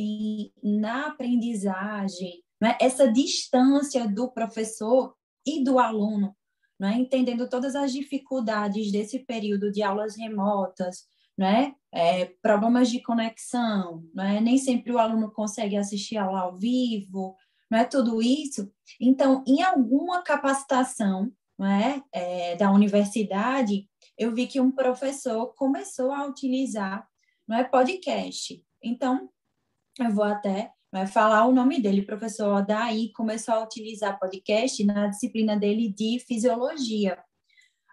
Na 0.63 1.07
aprendizagem, 1.07 2.43
é? 2.63 2.77
essa 2.85 3.11
distância 3.11 4.07
do 4.07 4.31
professor 4.31 5.15
e 5.45 5.63
do 5.63 5.79
aluno, 5.79 6.35
é? 6.81 6.93
entendendo 6.93 7.49
todas 7.49 7.75
as 7.75 7.91
dificuldades 7.91 8.91
desse 8.91 9.19
período 9.19 9.71
de 9.71 9.81
aulas 9.81 10.15
remotas? 10.15 11.07
É, 11.91 12.25
problemas 12.41 12.89
de 12.89 13.01
conexão, 13.01 14.03
nem 14.43 14.57
sempre 14.57 14.91
o 14.91 14.99
aluno 14.99 15.31
consegue 15.31 15.77
assistir 15.77 16.17
aula 16.17 16.41
ao 16.41 16.57
vivo, 16.57 17.35
não 17.71 17.79
é 17.79 17.85
tudo 17.85 18.21
isso. 18.21 18.69
Então, 18.99 19.43
em 19.47 19.61
alguma 19.63 20.21
capacitação 20.21 21.31
é 22.13 22.55
da 22.57 22.71
universidade, 22.71 23.87
eu 24.17 24.33
vi 24.33 24.47
que 24.47 24.59
um 24.59 24.69
professor 24.69 25.53
começou 25.55 26.11
a 26.11 26.25
utilizar 26.25 27.07
não 27.47 27.57
é, 27.57 27.63
podcast. 27.63 28.63
Então, 28.81 29.27
eu 30.03 30.11
vou 30.11 30.23
até 30.23 30.71
né, 30.91 31.05
falar 31.05 31.45
o 31.45 31.53
nome 31.53 31.81
dele, 31.81 32.01
professor 32.01 32.65
Daí 32.65 33.11
começou 33.13 33.53
a 33.53 33.63
utilizar 33.63 34.19
podcast 34.19 34.83
na 34.83 35.07
disciplina 35.07 35.57
dele 35.57 35.89
de 35.89 36.19
fisiologia. 36.27 37.21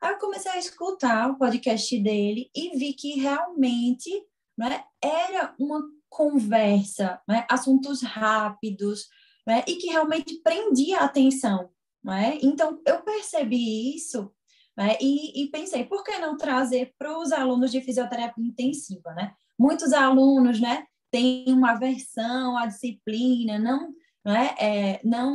Aí 0.02 0.12
eu 0.12 0.18
comecei 0.18 0.52
a 0.52 0.58
escutar 0.58 1.30
o 1.30 1.38
podcast 1.38 1.98
dele 1.98 2.50
e 2.54 2.76
vi 2.76 2.92
que 2.92 3.18
realmente 3.18 4.10
né, 4.56 4.84
era 5.02 5.54
uma 5.58 5.82
conversa, 6.08 7.20
né, 7.28 7.46
assuntos 7.50 8.02
rápidos, 8.02 9.08
né, 9.46 9.62
e 9.66 9.76
que 9.76 9.88
realmente 9.88 10.40
prendia 10.42 11.00
a 11.00 11.04
atenção. 11.04 11.70
Né? 12.02 12.38
Então, 12.42 12.80
eu 12.86 13.02
percebi 13.02 13.94
isso 13.94 14.32
né, 14.76 14.96
e, 15.00 15.42
e 15.42 15.50
pensei, 15.50 15.84
por 15.84 16.04
que 16.04 16.18
não 16.18 16.36
trazer 16.36 16.94
para 16.98 17.18
os 17.18 17.32
alunos 17.32 17.70
de 17.70 17.80
fisioterapia 17.80 18.44
intensiva? 18.44 19.12
Né? 19.14 19.32
Muitos 19.58 19.92
alunos 19.92 20.60
né, 20.60 20.86
tem 21.16 21.44
uma 21.48 21.70
aversão 21.70 22.58
à 22.58 22.66
disciplina, 22.66 23.58
não, 23.58 23.90
não, 24.22 24.36
é, 24.36 24.54
é 24.58 25.00
não 25.02 25.34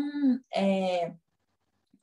é, 0.54 1.12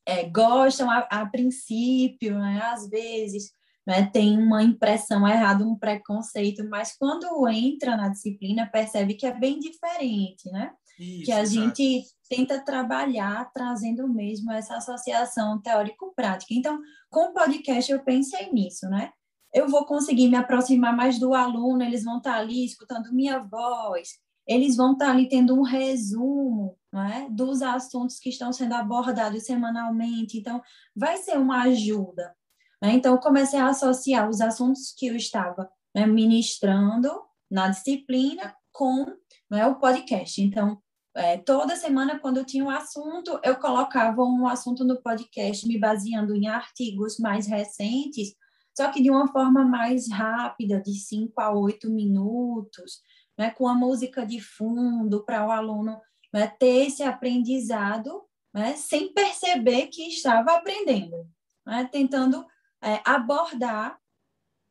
é, 0.05 0.29
gostam 0.29 0.91
a, 0.91 0.99
a 0.99 1.27
princípio, 1.27 2.37
né? 2.37 2.61
às 2.65 2.89
vezes 2.89 3.53
né? 3.87 4.11
tem 4.13 4.37
uma 4.37 4.65
impressão 4.65 5.27
errada, 5.29 5.65
um 5.65 5.79
preconceito, 5.79 6.69
mas 6.69 6.97
quando 6.99 7.49
entra 7.49 7.97
na 7.97 8.09
disciplina 8.09 8.67
percebe 8.67 9.15
que 9.15 9.27
é 9.27 9.33
bem 9.33 9.61
diferente, 9.61 10.51
né? 10.51 10.73
Isso, 10.99 11.27
que 11.27 11.31
a 11.31 11.43
exato. 11.43 11.61
gente 11.77 12.03
tenta 12.29 12.61
trabalhar 12.61 13.49
trazendo 13.53 14.09
mesmo 14.09 14.51
essa 14.51 14.77
associação 14.77 15.63
teórico-prática. 15.63 16.53
Então, 16.53 16.81
com 17.09 17.31
o 17.31 17.33
podcast 17.33 17.93
eu 17.93 18.03
pensei 18.03 18.53
nisso, 18.53 18.89
né? 18.89 19.13
Eu 19.59 19.69
vou 19.69 19.85
conseguir 19.85 20.29
me 20.29 20.37
aproximar 20.37 20.97
mais 20.97 21.19
do 21.19 21.35
aluno, 21.35 21.83
eles 21.83 22.05
vão 22.05 22.19
estar 22.19 22.37
ali 22.37 22.65
escutando 22.65 23.13
minha 23.13 23.41
voz, 23.41 24.11
eles 24.47 24.77
vão 24.77 24.93
estar 24.93 25.11
ali 25.11 25.29
tendo 25.29 25.55
um 25.55 25.63
resumo 25.63 26.79
é, 26.95 27.29
dos 27.29 27.61
assuntos 27.61 28.19
que 28.19 28.31
estão 28.31 28.53
sendo 28.53 28.75
abordados 28.75 29.45
semanalmente. 29.45 30.39
Então, 30.39 30.63
vai 30.97 31.17
ser 31.19 31.37
uma 31.39 31.63
ajuda. 31.63 32.35
Né? 32.81 32.93
Então, 32.93 33.19
comecei 33.19 33.59
a 33.59 33.69
associar 33.69 34.29
os 34.29 34.41
assuntos 34.41 34.95
que 34.97 35.07
eu 35.07 35.17
estava 35.17 35.69
né, 35.95 36.07
ministrando 36.07 37.11
na 37.51 37.69
disciplina 37.69 38.55
com 38.73 39.07
é, 39.53 39.67
o 39.67 39.75
podcast. 39.75 40.41
Então, 40.41 40.81
é, 41.15 41.37
toda 41.37 41.75
semana, 41.75 42.19
quando 42.19 42.39
eu 42.39 42.45
tinha 42.45 42.65
um 42.65 42.71
assunto, 42.71 43.41
eu 43.43 43.57
colocava 43.57 44.23
um 44.23 44.47
assunto 44.47 44.85
no 44.85 45.03
podcast, 45.03 45.67
me 45.67 45.79
baseando 45.79 46.35
em 46.35 46.47
artigos 46.47 47.19
mais 47.19 47.47
recentes, 47.47 48.35
só 48.79 48.93
que 48.93 49.03
de 49.03 49.11
uma 49.11 49.27
forma 49.27 49.65
mais 49.65 50.09
rápida, 50.09 50.81
de 50.81 50.95
5 50.95 51.41
a 51.41 51.53
8 51.53 51.91
minutos, 51.91 53.03
né, 53.37 53.51
com 53.51 53.67
a 53.67 53.75
música 53.75 54.25
de 54.25 54.41
fundo, 54.41 55.25
para 55.25 55.45
o 55.45 55.51
aluno 55.51 56.01
né, 56.33 56.47
ter 56.47 56.87
esse 56.87 57.03
aprendizado 57.03 58.23
né, 58.55 58.77
sem 58.77 59.13
perceber 59.13 59.89
que 59.89 60.03
estava 60.03 60.53
aprendendo, 60.53 61.29
né, 61.67 61.89
tentando 61.91 62.47
é, 62.81 63.01
abordar 63.05 63.99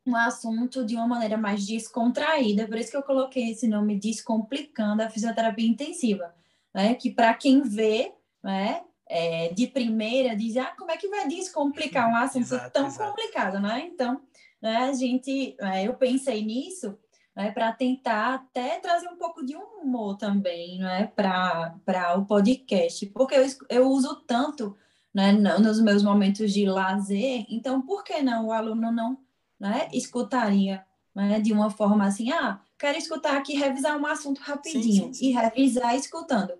um 0.05 0.15
assunto 0.15 0.85
de 0.85 0.95
uma 0.95 1.05
maneira 1.05 1.37
mais 1.37 1.67
descontraída, 1.67 2.65
por 2.65 2.77
isso 2.77 2.91
que 2.91 2.95
eu 2.95 3.03
coloquei 3.03 3.51
esse 3.51 3.67
nome 3.67 3.99
Descomplicando 3.99 5.03
a 5.03 5.09
Fisioterapia 5.09 5.67
Intensiva, 5.67 6.33
né? 6.73 6.95
que 6.95 7.11
para 7.11 7.33
quem 7.33 7.61
vê 7.61 8.13
né, 8.41 8.85
é, 9.09 9.53
de 9.53 9.67
primeira 9.67 10.35
diz, 10.35 10.57
ah, 10.57 10.73
como 10.77 10.91
é 10.91 10.97
que 10.97 11.07
vai 11.07 11.27
descomplicar 11.27 12.09
um 12.09 12.15
assunto 12.15 12.43
exato, 12.55 12.71
tão 12.71 12.87
exato. 12.87 13.09
complicado, 13.09 13.59
né? 13.59 13.87
Então, 13.91 14.21
né, 14.61 14.77
a 14.77 14.93
gente, 14.93 15.55
é, 15.59 15.87
eu 15.87 15.93
pensei 15.93 16.43
nisso 16.43 16.97
né, 17.35 17.51
para 17.51 17.71
tentar 17.71 18.33
até 18.33 18.79
trazer 18.79 19.07
um 19.07 19.15
pouco 19.15 19.45
de 19.45 19.55
humor 19.55 20.17
também 20.17 20.79
né, 20.79 21.11
para 21.15 22.17
o 22.17 22.25
podcast, 22.25 23.05
porque 23.07 23.35
eu, 23.35 23.45
eu 23.69 23.87
uso 23.87 24.15
tanto 24.25 24.75
né, 25.13 25.31
nos 25.31 25.79
meus 25.79 26.03
momentos 26.03 26.51
de 26.51 26.65
lazer, 26.65 27.45
então 27.47 27.81
por 27.81 28.03
que 28.03 28.21
não 28.21 28.47
o 28.47 28.51
aluno 28.51 28.91
não 28.91 29.19
né, 29.59 29.87
escutaria 29.93 30.83
né, 31.13 31.39
de 31.39 31.53
uma 31.53 31.69
forma 31.69 32.05
assim, 32.05 32.31
ah, 32.31 32.59
quero 32.77 32.97
escutar 32.97 33.37
aqui, 33.37 33.55
revisar 33.55 33.97
um 33.97 34.05
assunto 34.05 34.39
rapidinho, 34.39 34.83
sim, 34.83 34.91
sim, 34.91 35.13
sim. 35.13 35.29
e 35.29 35.31
revisar 35.31 35.95
escutando. 35.95 36.53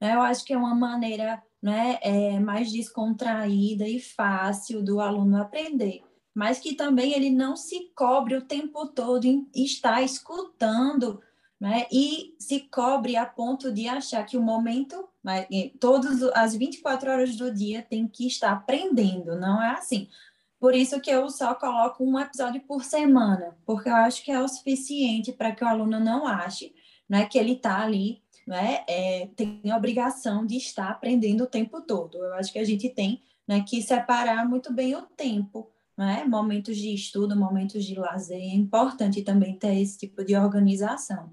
Né, 0.00 0.14
eu 0.14 0.20
acho 0.20 0.44
que 0.44 0.52
é 0.52 0.56
uma 0.56 0.74
maneira 0.74 1.42
né, 1.66 1.98
é, 2.00 2.38
mais 2.38 2.70
descontraída 2.70 3.88
e 3.88 3.98
fácil 3.98 4.84
do 4.84 5.00
aluno 5.00 5.42
aprender, 5.42 6.00
mas 6.32 6.60
que 6.60 6.76
também 6.76 7.12
ele 7.12 7.28
não 7.28 7.56
se 7.56 7.90
cobre 7.92 8.36
o 8.36 8.42
tempo 8.42 8.86
todo 8.86 9.24
em 9.24 9.48
estar 9.52 10.00
escutando 10.00 11.20
né, 11.60 11.88
e 11.90 12.36
se 12.38 12.60
cobre 12.70 13.16
a 13.16 13.26
ponto 13.26 13.72
de 13.72 13.88
achar 13.88 14.24
que 14.24 14.36
o 14.36 14.42
momento, 14.42 15.08
né, 15.24 15.44
todas 15.80 16.22
as 16.36 16.54
24 16.54 17.10
horas 17.10 17.34
do 17.34 17.52
dia 17.52 17.82
tem 17.82 18.06
que 18.06 18.28
estar 18.28 18.52
aprendendo, 18.52 19.34
não 19.34 19.60
é 19.60 19.70
assim. 19.70 20.08
Por 20.60 20.72
isso 20.72 21.00
que 21.00 21.10
eu 21.10 21.28
só 21.28 21.52
coloco 21.52 22.04
um 22.04 22.16
episódio 22.16 22.60
por 22.60 22.84
semana, 22.84 23.58
porque 23.66 23.88
eu 23.88 23.96
acho 23.96 24.22
que 24.22 24.30
é 24.30 24.40
o 24.40 24.46
suficiente 24.46 25.32
para 25.32 25.50
que 25.50 25.64
o 25.64 25.66
aluno 25.66 25.98
não 25.98 26.28
ache 26.28 26.72
né, 27.08 27.26
que 27.26 27.38
ele 27.38 27.54
está 27.54 27.82
ali, 27.82 28.22
né, 28.46 28.84
é, 28.88 29.28
tem 29.34 29.60
a 29.70 29.76
obrigação 29.76 30.46
de 30.46 30.56
estar 30.56 30.90
aprendendo 30.90 31.44
o 31.44 31.48
tempo 31.48 31.80
todo. 31.80 32.18
Eu 32.18 32.34
acho 32.34 32.52
que 32.52 32.58
a 32.58 32.64
gente 32.64 32.88
tem 32.88 33.20
né, 33.46 33.64
que 33.66 33.82
separar 33.82 34.48
muito 34.48 34.72
bem 34.72 34.94
o 34.94 35.02
tempo, 35.02 35.70
né, 35.96 36.24
momentos 36.24 36.76
de 36.76 36.94
estudo, 36.94 37.36
momentos 37.36 37.84
de 37.84 37.94
lazer. 37.94 38.40
É 38.40 38.54
importante 38.54 39.22
também 39.22 39.58
ter 39.58 39.74
esse 39.80 39.98
tipo 39.98 40.24
de 40.24 40.36
organização. 40.36 41.32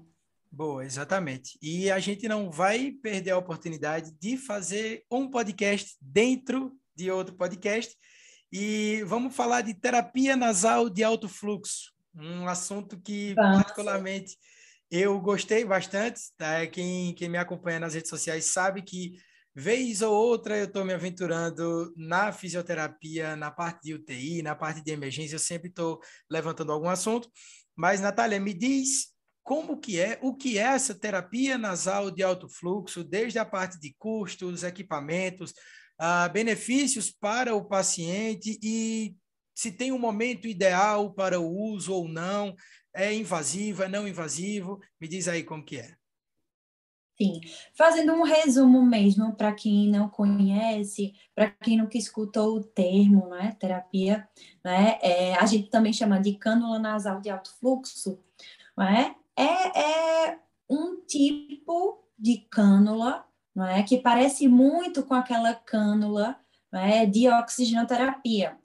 Boa, 0.50 0.84
exatamente. 0.84 1.58
E 1.60 1.90
a 1.90 1.98
gente 1.98 2.28
não 2.28 2.50
vai 2.50 2.92
perder 2.92 3.32
a 3.32 3.38
oportunidade 3.38 4.12
de 4.20 4.36
fazer 4.36 5.04
um 5.10 5.28
podcast 5.28 5.96
dentro 6.00 6.76
de 6.96 7.10
outro 7.10 7.34
podcast 7.34 7.96
e 8.52 9.02
vamos 9.04 9.34
falar 9.34 9.62
de 9.62 9.74
terapia 9.74 10.36
nasal 10.36 10.88
de 10.88 11.02
alto 11.02 11.28
fluxo, 11.28 11.92
um 12.14 12.46
assunto 12.46 12.96
que 13.00 13.34
Nossa. 13.34 13.64
particularmente 13.64 14.38
eu 14.94 15.20
gostei 15.20 15.64
bastante. 15.64 16.20
Tá? 16.36 16.64
Quem, 16.68 17.14
quem 17.14 17.28
me 17.28 17.36
acompanha 17.36 17.80
nas 17.80 17.94
redes 17.94 18.08
sociais 18.08 18.46
sabe 18.46 18.80
que 18.82 19.18
vez 19.52 20.02
ou 20.02 20.14
outra 20.14 20.56
eu 20.56 20.66
estou 20.66 20.84
me 20.84 20.92
aventurando 20.92 21.92
na 21.96 22.32
fisioterapia, 22.32 23.34
na 23.34 23.50
parte 23.50 23.82
de 23.82 23.94
UTI, 23.94 24.42
na 24.42 24.54
parte 24.54 24.82
de 24.82 24.92
emergência, 24.92 25.34
eu 25.34 25.40
sempre 25.40 25.68
estou 25.68 26.00
levantando 26.30 26.70
algum 26.70 26.88
assunto. 26.88 27.28
Mas, 27.74 28.00
Natália, 28.00 28.38
me 28.38 28.54
diz 28.54 29.12
como 29.42 29.78
que 29.78 29.98
é, 29.98 30.18
o 30.22 30.34
que 30.34 30.58
é 30.58 30.62
essa 30.62 30.94
terapia 30.94 31.58
nasal 31.58 32.10
de 32.10 32.22
alto 32.22 32.48
fluxo, 32.48 33.02
desde 33.02 33.38
a 33.38 33.44
parte 33.44 33.78
de 33.80 33.94
custos, 33.98 34.62
equipamentos, 34.62 35.52
ah, 35.98 36.28
benefícios 36.28 37.10
para 37.10 37.54
o 37.54 37.64
paciente 37.64 38.58
e 38.62 39.16
se 39.54 39.72
tem 39.72 39.92
um 39.92 39.98
momento 39.98 40.46
ideal 40.46 41.12
para 41.12 41.40
o 41.40 41.48
uso 41.48 41.94
ou 41.94 42.08
não, 42.08 42.54
é 42.94 43.14
invasivo, 43.14 43.82
é 43.82 43.88
não 43.88 44.06
invasivo? 44.06 44.80
Me 45.00 45.08
diz 45.08 45.28
aí 45.28 45.42
como 45.42 45.64
que 45.64 45.78
é. 45.78 45.94
Sim, 47.16 47.40
fazendo 47.78 48.12
um 48.12 48.24
resumo 48.24 48.84
mesmo 48.84 49.36
para 49.36 49.52
quem 49.52 49.88
não 49.88 50.08
conhece, 50.08 51.14
para 51.32 51.48
quem 51.48 51.78
nunca 51.78 51.96
escutou 51.96 52.56
o 52.56 52.64
termo, 52.64 53.28
né, 53.28 53.56
terapia, 53.60 54.28
né, 54.64 54.98
é, 55.00 55.34
a 55.36 55.46
gente 55.46 55.70
também 55.70 55.92
chama 55.92 56.20
de 56.20 56.34
cânula 56.34 56.76
nasal 56.80 57.20
de 57.20 57.30
alto 57.30 57.54
fluxo, 57.60 58.18
né, 58.76 59.14
é, 59.36 60.30
é 60.32 60.38
um 60.68 61.00
tipo 61.06 62.04
de 62.18 62.38
cânula 62.50 63.24
não 63.54 63.66
é? 63.66 63.82
que 63.82 63.98
parece 63.98 64.48
muito 64.48 65.04
com 65.04 65.14
aquela 65.14 65.54
cânula 65.54 66.36
não 66.72 66.80
é? 66.80 67.06
de 67.06 67.28
oxigenoterapia. 67.28 68.58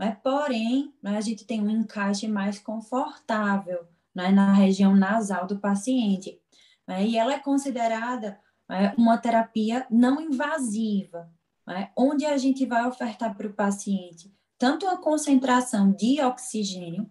Não 0.00 0.06
é? 0.06 0.12
Porém, 0.12 0.94
não 1.02 1.12
é? 1.12 1.18
a 1.18 1.20
gente 1.20 1.44
tem 1.44 1.60
um 1.60 1.68
encaixe 1.68 2.26
mais 2.26 2.58
confortável 2.58 3.86
não 4.14 4.24
é? 4.24 4.32
na 4.32 4.54
região 4.54 4.96
nasal 4.96 5.46
do 5.46 5.58
paciente. 5.58 6.40
Não 6.88 6.94
é? 6.94 7.06
E 7.06 7.18
ela 7.18 7.34
é 7.34 7.38
considerada 7.38 8.40
não 8.66 8.76
é? 8.76 8.94
uma 8.96 9.18
terapia 9.18 9.86
não 9.90 10.18
invasiva, 10.18 11.30
não 11.66 11.74
é? 11.74 11.92
onde 11.94 12.24
a 12.24 12.38
gente 12.38 12.64
vai 12.64 12.86
ofertar 12.88 13.36
para 13.36 13.46
o 13.46 13.52
paciente 13.52 14.34
tanto 14.58 14.84
uma 14.84 14.98
concentração 14.98 15.90
de 15.90 16.20
oxigênio, 16.20 17.10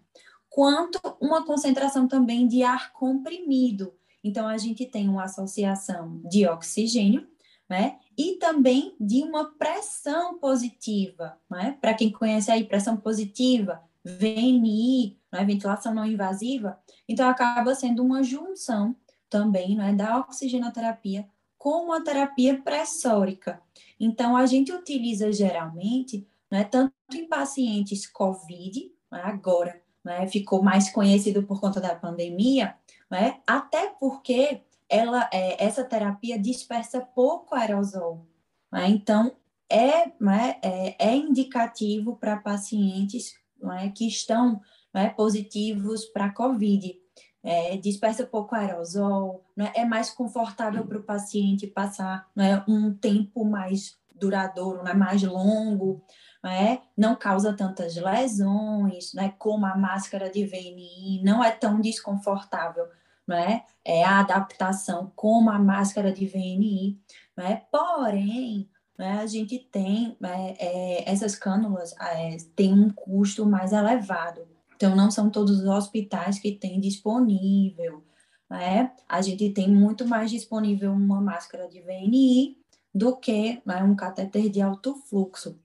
quanto 0.50 1.00
uma 1.20 1.44
concentração 1.44 2.08
também 2.08 2.48
de 2.48 2.62
ar 2.62 2.94
comprimido, 2.94 3.92
então, 4.24 4.48
a 4.48 4.58
gente 4.58 4.86
tem 4.86 5.08
uma 5.08 5.24
associação 5.24 6.22
de 6.26 6.46
oxigênio, 6.48 7.28
né? 7.70 7.98
E 8.20 8.34
também 8.34 8.94
de 9.00 9.24
uma 9.24 9.46
pressão 9.52 10.38
positiva, 10.40 11.38
né? 11.50 11.78
Para 11.80 11.94
quem 11.94 12.12
conhece 12.12 12.52
aí, 12.52 12.66
pressão 12.66 12.98
positiva, 12.98 13.82
VNI, 14.04 15.18
né? 15.32 15.46
ventilação 15.46 15.94
não 15.94 16.06
invasiva, 16.06 16.78
então 17.08 17.30
acaba 17.30 17.74
sendo 17.74 18.04
uma 18.04 18.22
junção 18.22 18.94
também, 19.30 19.74
né? 19.78 19.94
Da 19.94 20.18
oxigenoterapia 20.18 21.26
com 21.58 21.86
uma 21.86 22.04
terapia 22.04 22.62
pressórica. 22.62 23.62
Então, 23.98 24.36
a 24.36 24.46
gente 24.46 24.74
utiliza 24.74 25.32
geralmente, 25.32 26.28
né? 26.52 26.66
Tanto 26.66 26.94
em 27.14 27.26
pacientes 27.26 28.06
COVID, 28.06 28.92
né? 29.10 29.22
agora, 29.24 29.82
né? 30.04 30.28
Ficou 30.28 30.62
mais 30.62 30.90
conhecido 30.90 31.44
por 31.44 31.62
conta 31.62 31.80
da 31.80 31.96
pandemia, 31.96 32.76
né? 33.10 33.40
Até 33.48 33.88
porque 33.98 34.62
ela, 34.90 35.30
é, 35.32 35.64
essa 35.64 35.84
terapia 35.84 36.38
dispersa 36.40 37.00
pouco 37.00 37.56
aerosol, 37.56 38.26
né? 38.72 38.90
Então 38.90 39.36
é, 39.70 40.12
né, 40.20 40.58
é, 40.64 40.96
é 41.08 41.16
indicativo 41.16 42.16
para 42.16 42.38
pacientes 42.38 43.36
né, 43.62 43.92
que 43.96 44.08
estão 44.08 44.60
né, 44.94 45.10
positivos 45.10 46.06
para 46.06 46.34
COVID. 46.34 46.98
É, 47.42 47.78
dispersa 47.78 48.26
pouco 48.26 48.54
aerosol, 48.54 49.46
né, 49.56 49.72
é 49.74 49.86
mais 49.86 50.10
confortável 50.10 50.86
para 50.86 50.98
o 50.98 51.04
paciente 51.04 51.68
passar 51.68 52.28
né, 52.36 52.62
um 52.68 52.94
tempo 52.94 53.46
mais 53.46 53.98
duradouro, 54.14 54.84
né, 54.84 54.94
mais 54.94 55.24
longo, 55.24 56.04
né, 56.44 56.82
não 56.98 57.16
causa 57.16 57.56
tantas 57.56 57.96
lesões, 57.96 59.14
né, 59.14 59.34
como 59.38 59.66
a 59.66 59.78
máscara 59.78 60.30
de 60.30 60.46
VNI, 60.46 61.22
não 61.24 61.42
é 61.42 61.50
tão 61.50 61.80
desconfortável 61.80 62.90
né? 63.30 63.62
É 63.86 64.04
a 64.04 64.22
adaptação 64.22 65.12
como 65.16 65.52
a 65.52 65.60
máscara 65.60 66.12
de 66.12 66.26
VNI, 66.26 67.00
né? 67.38 67.62
Porém, 67.72 68.68
né, 68.98 69.20
a 69.22 69.28
gente 69.28 69.60
tem 69.60 70.18
né, 70.20 70.56
é, 70.58 71.10
essas 71.10 71.36
cânulas 71.36 71.96
é, 72.02 72.38
têm 72.56 72.74
um 72.74 72.90
custo 72.90 73.46
mais 73.46 73.72
elevado. 73.72 74.48
Então, 74.76 74.96
não 74.96 75.12
são 75.12 75.30
todos 75.30 75.60
os 75.60 75.68
hospitais 75.68 76.40
que 76.40 76.54
têm 76.54 76.80
disponível. 76.80 78.04
Né? 78.50 78.92
A 79.08 79.22
gente 79.22 79.52
tem 79.52 79.70
muito 79.70 80.08
mais 80.08 80.32
disponível 80.32 80.92
uma 80.92 81.22
máscara 81.22 81.70
de 81.70 81.82
VNI 81.82 82.58
do 82.94 83.16
que 83.16 83.62
né, 83.64 83.84
um 83.84 83.96
catéter 83.96 84.50
de 84.50 84.60
alto 84.60 84.96
fluxo. 84.96 85.60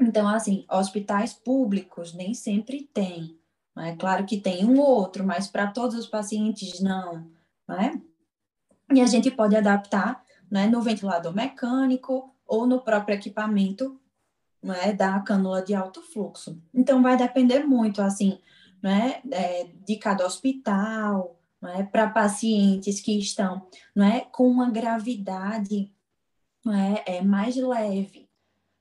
Então, 0.00 0.26
assim, 0.28 0.66
hospitais 0.68 1.32
públicos 1.32 2.12
nem 2.12 2.34
sempre 2.34 2.82
têm. 2.92 3.38
É 3.78 3.96
claro 3.96 4.26
que 4.26 4.38
tem 4.40 4.64
um 4.64 4.78
ou 4.78 4.86
outro, 4.86 5.24
mas 5.24 5.48
para 5.48 5.66
todos 5.66 5.96
os 5.96 6.06
pacientes 6.06 6.80
não. 6.80 7.26
Né? 7.66 8.00
E 8.92 9.00
a 9.00 9.06
gente 9.06 9.30
pode 9.30 9.56
adaptar 9.56 10.22
né, 10.50 10.66
no 10.66 10.82
ventilador 10.82 11.34
mecânico 11.34 12.34
ou 12.46 12.66
no 12.66 12.82
próprio 12.82 13.14
equipamento 13.14 13.98
né, 14.62 14.92
da 14.92 15.18
cânula 15.20 15.62
de 15.62 15.74
alto 15.74 16.02
fluxo. 16.02 16.60
Então, 16.74 17.02
vai 17.02 17.16
depender 17.16 17.64
muito, 17.64 18.02
assim, 18.02 18.38
né, 18.82 19.22
é, 19.30 19.64
de 19.86 19.96
cada 19.96 20.26
hospital, 20.26 21.40
não 21.62 21.70
é, 21.70 21.84
para 21.84 22.10
pacientes 22.10 23.00
que 23.00 23.16
estão 23.18 23.66
não 23.94 24.04
é, 24.04 24.20
com 24.20 24.48
uma 24.48 24.68
gravidade 24.68 25.92
não 26.64 26.74
é, 26.74 27.22
mais 27.22 27.56
leve 27.56 28.28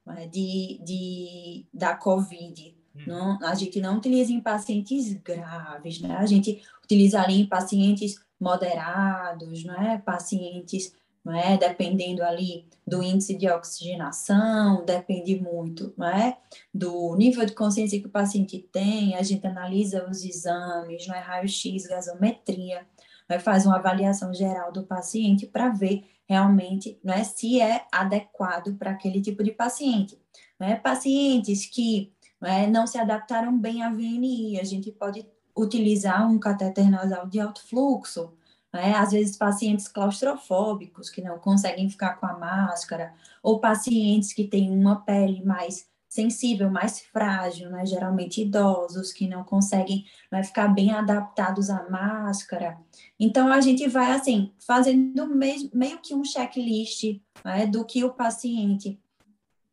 não 0.06 0.16
é, 0.16 0.28
de, 0.28 0.82
de, 0.84 1.68
da 1.72 1.96
COVID. 1.96 2.76
Hum. 3.08 3.38
Não, 3.40 3.40
a 3.44 3.56
gente 3.56 3.80
não 3.80 3.98
utiliza 3.98 4.32
em 4.32 4.42
pacientes 4.42 5.14
graves, 5.14 6.02
né? 6.02 6.16
a 6.18 6.26
gente 6.26 6.62
utiliza 6.84 7.22
ali 7.22 7.42
em 7.42 7.46
pacientes 7.46 8.20
moderados, 8.40 9.64
não 9.64 9.76
é? 9.76 9.98
pacientes 9.98 10.94
não 11.24 11.36
é? 11.36 11.58
Dependendo 11.58 12.24
ali 12.24 12.66
do 12.86 13.02
índice 13.02 13.36
de 13.36 13.48
oxigenação, 13.48 14.84
depende 14.84 15.40
muito, 15.40 15.94
não 15.96 16.08
é? 16.08 16.38
Do 16.74 17.16
nível 17.16 17.46
de 17.46 17.54
consciência 17.54 18.00
que 18.00 18.08
o 18.08 18.12
paciente 18.12 18.58
tem, 18.72 19.16
a 19.16 19.22
gente 19.22 19.46
analisa 19.46 20.08
os 20.10 20.26
exames, 20.26 21.08
não 21.08 21.16
é? 21.16 21.20
Raio-X, 21.20 21.86
gasometria, 21.86 22.86
é? 23.30 23.40
faz 23.40 23.66
uma 23.66 23.78
avaliação 23.78 24.34
geral 24.34 24.72
do 24.72 24.84
paciente 24.84 25.46
para 25.46 25.70
ver 25.70 26.06
realmente, 26.28 27.00
não 27.04 27.14
é? 27.14 27.24
Se 27.24 27.62
é 27.62 27.86
adequado 27.92 28.76
para 28.78 28.92
aquele 28.92 29.22
tipo 29.22 29.44
de 29.44 29.52
paciente, 29.52 30.18
não 30.60 30.68
é? 30.68 30.76
Pacientes 30.76 31.66
que 31.66 32.12
não, 32.42 32.50
é? 32.50 32.68
não 32.68 32.88
se 32.88 32.98
adaptaram 32.98 33.58
bem 33.58 33.84
à 33.84 33.90
VNI, 33.90 34.60
a 34.60 34.64
gente 34.64 34.92
pode 34.92 35.26
utilizar 35.56 36.30
um 36.30 36.40
catéter 36.40 36.90
nasal 36.90 37.28
de 37.28 37.40
alto 37.40 37.62
fluxo, 37.68 38.34
né? 38.74 38.94
Às 38.96 39.12
vezes, 39.12 39.38
pacientes 39.38 39.88
claustrofóbicos 39.88 41.10
que 41.10 41.22
não 41.22 41.38
conseguem 41.38 41.90
ficar 41.90 42.16
com 42.16 42.26
a 42.26 42.38
máscara, 42.38 43.14
ou 43.44 43.60
pacientes 43.60 44.34
que 44.34 44.48
têm 44.48 44.72
uma 44.72 45.02
pele 45.02 45.44
mais 45.44 45.90
sensível, 46.08 46.70
mais 46.70 47.00
frágil, 47.00 47.70
né? 47.70 47.86
geralmente 47.86 48.42
idosos 48.42 49.14
que 49.14 49.30
não 49.30 49.46
conseguem 49.46 50.06
né, 50.30 50.44
ficar 50.44 50.68
bem 50.68 50.92
adaptados 50.92 51.70
à 51.70 51.90
máscara. 51.90 52.78
Então, 53.18 53.48
a 53.48 53.62
gente 53.62 53.88
vai, 53.88 54.12
assim, 54.12 54.52
fazendo 54.60 55.26
meio, 55.28 55.70
meio 55.74 56.00
que 56.00 56.14
um 56.14 56.26
checklist 56.26 57.22
né, 57.46 57.66
do 57.66 57.86
que 57.86 58.04
o 58.04 58.14
paciente 58.14 59.00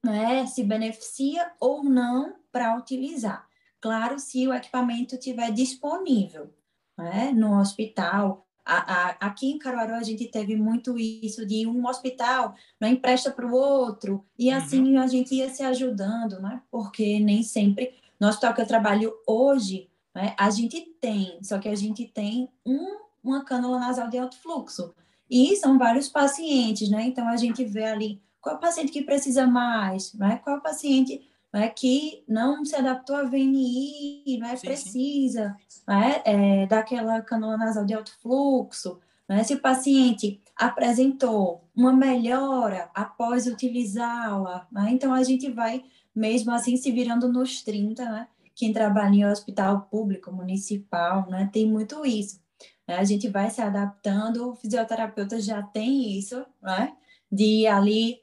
né, 0.05 0.47
se 0.47 0.63
beneficia 0.63 1.51
ou 1.59 1.83
não 1.83 2.38
para 2.51 2.77
utilizar. 2.77 3.47
Claro, 3.81 4.19
se 4.19 4.47
o 4.47 4.53
equipamento 4.53 5.15
estiver 5.15 5.53
disponível 5.53 6.53
né, 6.97 7.33
no 7.33 7.61
hospital, 7.61 8.47
a, 8.65 8.77
a, 8.77 9.09
aqui 9.21 9.51
em 9.51 9.59
Caruaru 9.59 9.95
a 9.95 10.03
gente 10.03 10.27
teve 10.27 10.57
muito 10.57 10.99
isso 10.99 11.47
de 11.47 11.67
um 11.67 11.87
hospital 11.87 12.55
né, 12.79 12.91
empresta 12.91 13.31
para 13.31 13.47
o 13.47 13.55
outro 13.55 14.25
e 14.39 14.51
uhum. 14.51 14.57
assim 14.57 14.97
a 14.99 15.07
gente 15.07 15.35
ia 15.35 15.49
se 15.49 15.63
ajudando, 15.63 16.41
né? 16.41 16.61
Porque 16.71 17.19
nem 17.19 17.43
sempre 17.43 17.95
no 18.21 18.29
hospital 18.29 18.53
que 18.53 18.61
eu 18.61 18.67
trabalho 18.67 19.15
hoje 19.27 19.89
né, 20.15 20.35
a 20.37 20.51
gente 20.51 20.81
tem, 21.01 21.39
só 21.43 21.59
que 21.59 21.69
a 21.69 21.75
gente 21.75 22.05
tem 22.07 22.51
um, 22.67 22.99
uma 23.23 23.45
cânula 23.45 23.79
nasal 23.79 24.09
de 24.09 24.19
alto 24.19 24.37
fluxo 24.37 24.93
e 25.31 25.57
são 25.57 25.79
vários 25.79 26.09
pacientes, 26.09 26.91
né? 26.91 27.05
Então 27.07 27.29
a 27.29 27.37
gente 27.37 27.65
vê 27.65 27.85
ali 27.85 28.21
qual 28.41 28.57
é 28.57 28.59
o 28.59 28.61
paciente 28.61 28.93
que 28.93 29.03
precisa 29.03 29.47
mais, 29.47 30.13
né? 30.15 30.41
Qual 30.43 30.57
é 30.57 30.59
o 30.59 30.63
paciente 30.63 31.28
né, 31.53 31.69
que 31.69 32.23
não 32.29 32.65
se 32.65 32.77
adaptou 32.77 33.17
à 33.17 33.23
VNI, 33.23 34.39
né, 34.39 34.57
sim, 34.57 34.67
precisa 34.67 35.57
sim. 35.69 35.83
Né, 35.87 36.23
é, 36.25 36.67
daquela 36.67 37.21
canula 37.23 37.57
nasal 37.57 37.85
de 37.85 37.95
alto 37.95 38.13
fluxo. 38.21 39.01
Né, 39.29 39.45
se 39.45 39.55
o 39.55 39.61
paciente 39.61 40.41
apresentou 40.57 41.63
uma 41.77 41.93
melhora 41.93 42.91
após 42.95 43.47
utilizá-la, 43.47 44.67
né, 44.73 44.89
então 44.91 45.13
a 45.13 45.23
gente 45.23 45.51
vai 45.51 45.85
mesmo 46.15 46.53
assim 46.53 46.77
se 46.77 46.91
virando 46.91 47.31
nos 47.31 47.63
30, 47.63 48.05
né? 48.05 48.29
Quem 48.55 48.73
trabalha 48.73 49.15
em 49.15 49.25
hospital 49.25 49.83
público, 49.83 50.33
municipal, 50.33 51.29
né, 51.31 51.49
tem 51.53 51.65
muito 51.67 52.05
isso. 52.05 52.41
Né, 52.87 52.97
a 52.97 53.05
gente 53.05 53.29
vai 53.29 53.51
se 53.51 53.61
adaptando, 53.61 54.51
o 54.51 54.57
fisioterapeuta 54.57 55.41
já 55.41 55.63
tem 55.63 56.19
isso, 56.19 56.45
né? 56.61 56.93
De 57.31 57.67
ali 57.67 58.21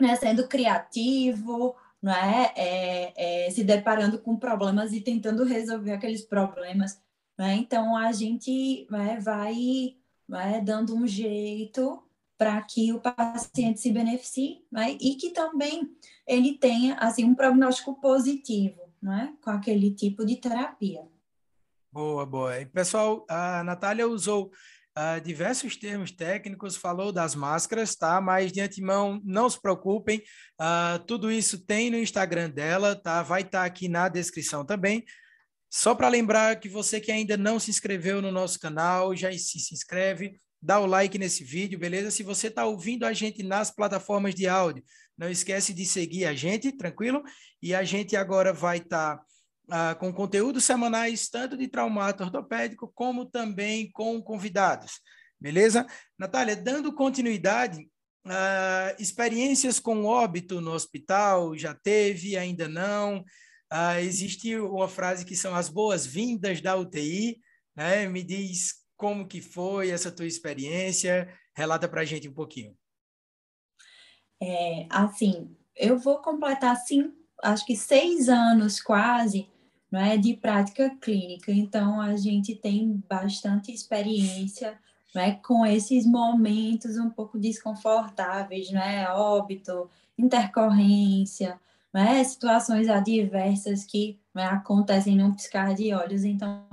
né, 0.00 0.14
sendo 0.16 0.46
criativo, 0.46 1.74
não 2.02 2.12
é? 2.12 2.52
é, 2.56 3.46
é 3.46 3.50
se 3.50 3.64
deparando 3.64 4.18
com 4.18 4.36
problemas 4.36 4.92
e 4.92 5.00
tentando 5.00 5.44
resolver 5.44 5.92
aqueles 5.92 6.22
problemas. 6.22 7.00
Né? 7.36 7.54
Então, 7.56 7.96
a 7.96 8.12
gente 8.12 8.86
né, 8.90 9.18
vai, 9.20 9.96
vai 10.28 10.60
dando 10.60 10.94
um 10.94 11.06
jeito 11.06 12.02
para 12.36 12.60
que 12.62 12.92
o 12.92 13.00
paciente 13.00 13.80
se 13.80 13.90
beneficie 13.90 14.64
né? 14.70 14.96
e 15.00 15.16
que 15.16 15.30
também 15.30 15.90
ele 16.26 16.56
tenha 16.56 16.94
assim, 16.96 17.24
um 17.24 17.34
prognóstico 17.34 18.00
positivo 18.00 18.80
né? 19.02 19.34
com 19.42 19.50
aquele 19.50 19.90
tipo 19.92 20.24
de 20.24 20.36
terapia. 20.36 21.02
Boa, 21.90 22.24
boa. 22.26 22.60
E, 22.60 22.66
pessoal, 22.66 23.24
a 23.28 23.64
Natália 23.64 24.06
usou 24.06 24.52
uh, 24.98 25.20
diversos 25.20 25.76
termos 25.76 26.10
técnicos, 26.10 26.76
falou 26.76 27.12
das 27.12 27.34
máscaras, 27.34 27.94
tá? 27.94 28.20
Mas 28.20 28.50
de 28.50 28.60
antemão, 28.60 29.20
não 29.24 29.48
se 29.48 29.60
preocupem, 29.60 30.22
uh, 30.60 30.98
tudo 31.06 31.30
isso 31.30 31.64
tem 31.64 31.90
no 31.90 31.96
Instagram 31.96 32.50
dela, 32.50 32.96
tá? 32.96 33.22
Vai 33.22 33.42
estar 33.42 33.60
tá 33.60 33.64
aqui 33.64 33.88
na 33.88 34.08
descrição 34.08 34.64
também. 34.64 35.04
Só 35.70 35.94
para 35.94 36.08
lembrar 36.08 36.58
que 36.58 36.68
você 36.68 37.00
que 37.00 37.12
ainda 37.12 37.36
não 37.36 37.60
se 37.60 37.70
inscreveu 37.70 38.20
no 38.20 38.32
nosso 38.32 38.58
canal, 38.58 39.14
já 39.14 39.30
se, 39.32 39.60
se 39.60 39.74
inscreve, 39.74 40.40
dá 40.60 40.80
o 40.80 40.86
like 40.86 41.18
nesse 41.18 41.44
vídeo, 41.44 41.78
beleza? 41.78 42.10
Se 42.10 42.22
você 42.22 42.48
está 42.48 42.64
ouvindo 42.64 43.04
a 43.04 43.12
gente 43.12 43.42
nas 43.42 43.70
plataformas 43.70 44.34
de 44.34 44.48
áudio, 44.48 44.82
não 45.16 45.30
esquece 45.30 45.74
de 45.74 45.84
seguir 45.84 46.24
a 46.24 46.34
gente, 46.34 46.72
tranquilo? 46.72 47.22
E 47.62 47.74
a 47.74 47.84
gente 47.84 48.16
agora 48.16 48.52
vai 48.52 48.78
estar 48.78 49.18
tá 49.18 49.24
ah, 49.70 49.94
com 49.94 50.12
conteúdos 50.12 50.64
semanais, 50.64 51.28
tanto 51.28 51.56
de 51.56 51.68
traumato 51.68 52.24
ortopédico, 52.24 52.90
como 52.94 53.26
também 53.26 53.90
com 53.90 54.20
convidados. 54.22 55.00
Beleza? 55.40 55.86
Natália, 56.18 56.56
dando 56.56 56.92
continuidade, 56.92 57.88
ah, 58.26 58.94
experiências 58.98 59.78
com 59.78 60.04
óbito 60.04 60.60
no 60.60 60.72
hospital, 60.72 61.56
já 61.56 61.74
teve, 61.74 62.36
ainda 62.36 62.68
não? 62.68 63.24
Ah, 63.70 64.00
existe 64.00 64.56
uma 64.56 64.88
frase 64.88 65.24
que 65.24 65.36
são 65.36 65.54
as 65.54 65.68
boas-vindas 65.68 66.60
da 66.60 66.76
UTI, 66.76 67.40
né? 67.76 68.08
Me 68.08 68.22
diz 68.22 68.76
como 68.96 69.28
que 69.28 69.40
foi 69.40 69.90
essa 69.90 70.10
tua 70.10 70.26
experiência, 70.26 71.32
relata 71.54 71.88
para 71.88 72.00
a 72.00 72.04
gente 72.04 72.28
um 72.28 72.34
pouquinho. 72.34 72.76
É, 74.40 74.86
assim, 74.90 75.54
eu 75.76 75.98
vou 75.98 76.18
completar, 76.22 76.76
sim, 76.76 77.12
acho 77.42 77.66
que 77.66 77.76
seis 77.76 78.28
anos 78.28 78.80
quase 78.80 79.48
não 79.90 80.00
é, 80.00 80.16
de 80.16 80.34
prática 80.34 80.90
clínica. 81.00 81.50
Então, 81.50 82.00
a 82.00 82.16
gente 82.16 82.54
tem 82.54 83.02
bastante 83.08 83.72
experiência 83.72 84.78
não 85.14 85.22
é, 85.22 85.32
com 85.32 85.64
esses 85.64 86.06
momentos 86.06 86.98
um 86.98 87.10
pouco 87.10 87.38
desconfortáveis, 87.38 88.70
não 88.70 88.80
é, 88.80 89.10
óbito, 89.10 89.88
intercorrência, 90.18 91.58
não 91.92 92.02
é, 92.02 92.22
situações 92.22 92.88
adversas 92.88 93.84
que 93.84 94.18
é, 94.36 94.44
acontecem 94.44 95.16
num 95.16 95.32
piscar 95.32 95.74
de 95.74 95.94
olhos. 95.94 96.24
Então, 96.24 96.66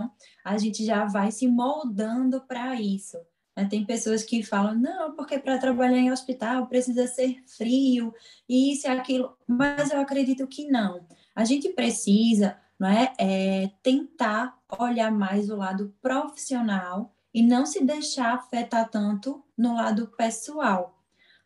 a 0.44 0.58
gente 0.58 0.86
já 0.86 1.06
vai 1.06 1.32
se 1.32 1.48
moldando 1.48 2.42
para 2.42 2.80
isso. 2.80 3.18
Né? 3.56 3.66
Tem 3.66 3.86
pessoas 3.86 4.24
que 4.24 4.44
falam, 4.44 4.76
não, 4.76 5.16
porque 5.16 5.40
para 5.40 5.58
trabalhar 5.58 5.98
em 5.98 6.12
hospital 6.12 6.68
precisa 6.68 7.08
ser 7.08 7.42
frio, 7.48 8.14
isso 8.48 8.88
e 8.88 8.90
aquilo, 8.90 9.36
mas 9.48 9.92
eu 9.92 10.00
acredito 10.00 10.46
que 10.48 10.68
não. 10.68 11.06
A 11.34 11.46
gente 11.46 11.70
precisa 11.70 12.58
não 12.80 12.90
é? 12.90 13.14
é 13.18 13.72
tentar 13.82 14.58
olhar 14.78 15.12
mais 15.12 15.50
o 15.50 15.56
lado 15.56 15.94
profissional 16.02 17.14
e 17.34 17.42
não 17.42 17.66
se 17.66 17.84
deixar 17.84 18.34
afetar 18.34 18.90
tanto 18.90 19.44
no 19.58 19.76
lado 19.76 20.08
pessoal, 20.18 21.02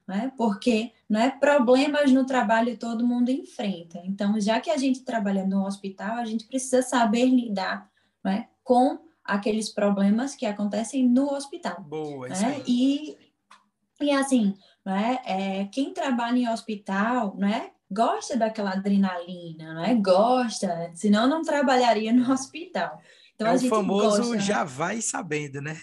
né? 0.08 0.32
Porque, 0.38 0.92
não 1.08 1.20
é, 1.20 1.30
problemas 1.30 2.12
no 2.12 2.26
trabalho 2.26 2.78
todo 2.78 3.06
mundo 3.06 3.30
enfrenta. 3.30 4.00
Então, 4.04 4.40
já 4.40 4.60
que 4.60 4.70
a 4.70 4.78
gente 4.78 5.02
trabalha 5.02 5.46
no 5.46 5.66
hospital, 5.66 6.18
a 6.18 6.26
gente 6.26 6.46
precisa 6.46 6.82
saber 6.82 7.26
lidar, 7.26 7.90
não 8.24 8.32
é, 8.32 8.48
com 8.64 9.00
aqueles 9.24 9.70
problemas 9.70 10.36
que 10.36 10.46
acontecem 10.46 11.08
no 11.08 11.34
hospital. 11.34 11.82
Boa, 11.82 12.28
né? 12.30 12.64
E 12.68 13.18
e 14.02 14.12
assim, 14.12 14.56
não 14.86 14.96
é, 14.96 15.22
é 15.26 15.66
quem 15.66 15.94
trabalha 15.94 16.38
em 16.38 16.50
hospital, 16.50 17.36
não 17.38 17.48
é? 17.48 17.72
Gosta 17.92 18.38
daquela 18.38 18.72
adrenalina, 18.72 19.74
não 19.74 19.84
é? 19.84 19.96
Gosta, 19.96 20.92
senão 20.94 21.28
não 21.28 21.42
trabalharia 21.42 22.14
no 22.14 22.30
hospital. 22.32 23.02
Então, 23.36 23.48
é 23.48 23.52
a 23.52 23.56
o 23.56 23.70
famoso 23.70 24.18
gosta, 24.18 24.40
já 24.40 24.64
vai 24.64 25.02
sabendo, 25.02 25.62
né? 25.62 25.80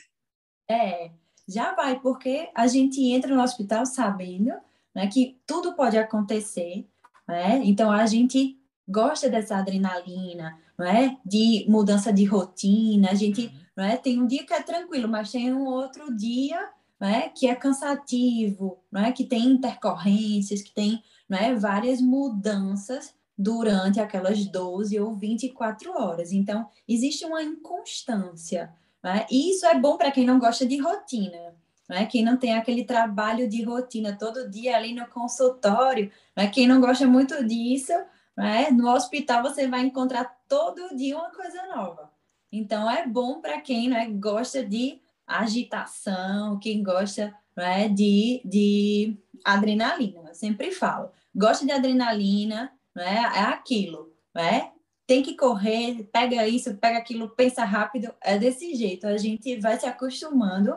É, 0.69 1.11
já 1.49 1.75
vai, 1.75 1.99
porque 2.01 2.51
a 2.55 2.67
gente 2.67 3.01
entra 3.13 3.35
no 3.35 3.43
hospital 3.43 3.87
sabendo 3.87 4.53
né, 4.95 5.07
que 5.07 5.39
tudo 5.47 5.75
pode 5.75 5.97
acontecer, 5.97 6.87
né? 7.27 7.61
Então, 7.65 7.91
a 7.91 8.07
gente 8.07 8.59
gosta 8.89 9.29
dessa 9.29 9.57
adrenalina, 9.57 10.59
não 10.79 10.87
é? 10.87 11.17
De 11.25 11.65
mudança 11.69 12.13
de 12.13 12.25
rotina, 12.25 13.11
a 13.11 13.15
gente, 13.15 13.47
uhum. 13.47 13.53
não 13.77 13.85
é? 13.85 13.97
Tem 13.97 14.21
um 14.21 14.27
dia 14.27 14.45
que 14.45 14.55
é 14.55 14.63
tranquilo, 14.63 15.09
mas 15.09 15.33
tem 15.33 15.53
um 15.53 15.65
outro 15.65 16.15
dia, 16.15 16.69
não 17.01 17.09
é? 17.09 17.29
Que 17.29 17.49
é 17.49 17.55
cansativo, 17.55 18.79
não 18.91 19.03
é? 19.03 19.13
Que 19.13 19.25
tem 19.25 19.45
intercorrências, 19.47 20.63
que 20.63 20.73
tem 20.73 21.03
né, 21.29 21.55
várias 21.55 22.01
mudanças 22.01 23.15
durante 23.37 24.01
aquelas 24.01 24.47
12 24.47 24.99
ou 24.99 25.15
24 25.15 25.93
horas. 25.93 26.33
Então, 26.33 26.69
existe 26.89 27.25
uma 27.25 27.43
inconstância 27.43 28.73
Né? 29.03 29.27
E 29.31 29.51
isso 29.51 29.67
é 29.67 29.79
bom 29.79 29.97
para 29.97 30.11
quem 30.11 30.27
não 30.27 30.39
gosta 30.39 30.67
de 30.67 30.79
rotina. 30.79 31.55
Né? 31.89 32.07
Quem 32.07 32.25
não 32.25 32.37
tem 32.37 32.55
aquele 32.55 32.85
trabalho 32.85 33.49
de 33.49 33.63
rotina 33.63 34.17
todo 34.19 34.51
dia 34.51 34.77
ali 34.77 34.93
no 34.93 35.07
consultório, 35.07 36.11
né? 36.37 36.49
quem 36.49 36.67
não 36.67 36.81
gosta 36.81 37.07
muito 37.07 37.45
disso, 37.45 37.93
né? 38.37 38.71
no 38.71 38.89
hospital 38.91 39.43
você 39.43 39.69
vai 39.69 39.83
encontrar 39.83 40.37
todo 40.49 40.97
dia 40.97 41.17
uma 41.17 41.31
coisa 41.31 41.67
nova. 41.67 42.11
Então 42.51 42.91
é 42.91 43.07
bom 43.07 43.41
para 43.41 43.61
quem 43.61 43.89
né, 43.89 44.09
gosta 44.09 44.65
de 44.65 45.01
agitação, 45.27 46.59
quem 46.59 46.83
gosta 46.83 47.35
né, 47.57 47.89
de, 47.89 48.41
de 48.45 49.17
adrenalina. 49.55 50.23
Eu 50.29 50.35
sempre 50.35 50.71
falo, 50.73 51.11
gosta 51.35 51.65
de 51.65 51.73
adrenalina, 51.73 52.73
né, 52.95 53.17
é 53.35 53.41
aquilo, 53.41 54.13
né? 54.35 54.73
Tem 55.07 55.23
que 55.23 55.37
correr, 55.37 56.09
pega 56.13 56.49
isso, 56.49 56.77
pega 56.77 56.99
aquilo, 56.99 57.31
pensa 57.31 57.65
rápido, 57.65 58.13
é 58.21 58.39
desse 58.39 58.75
jeito. 58.75 59.07
A 59.07 59.17
gente 59.17 59.57
vai 59.61 59.79
se 59.79 59.87
acostumando 59.87 60.77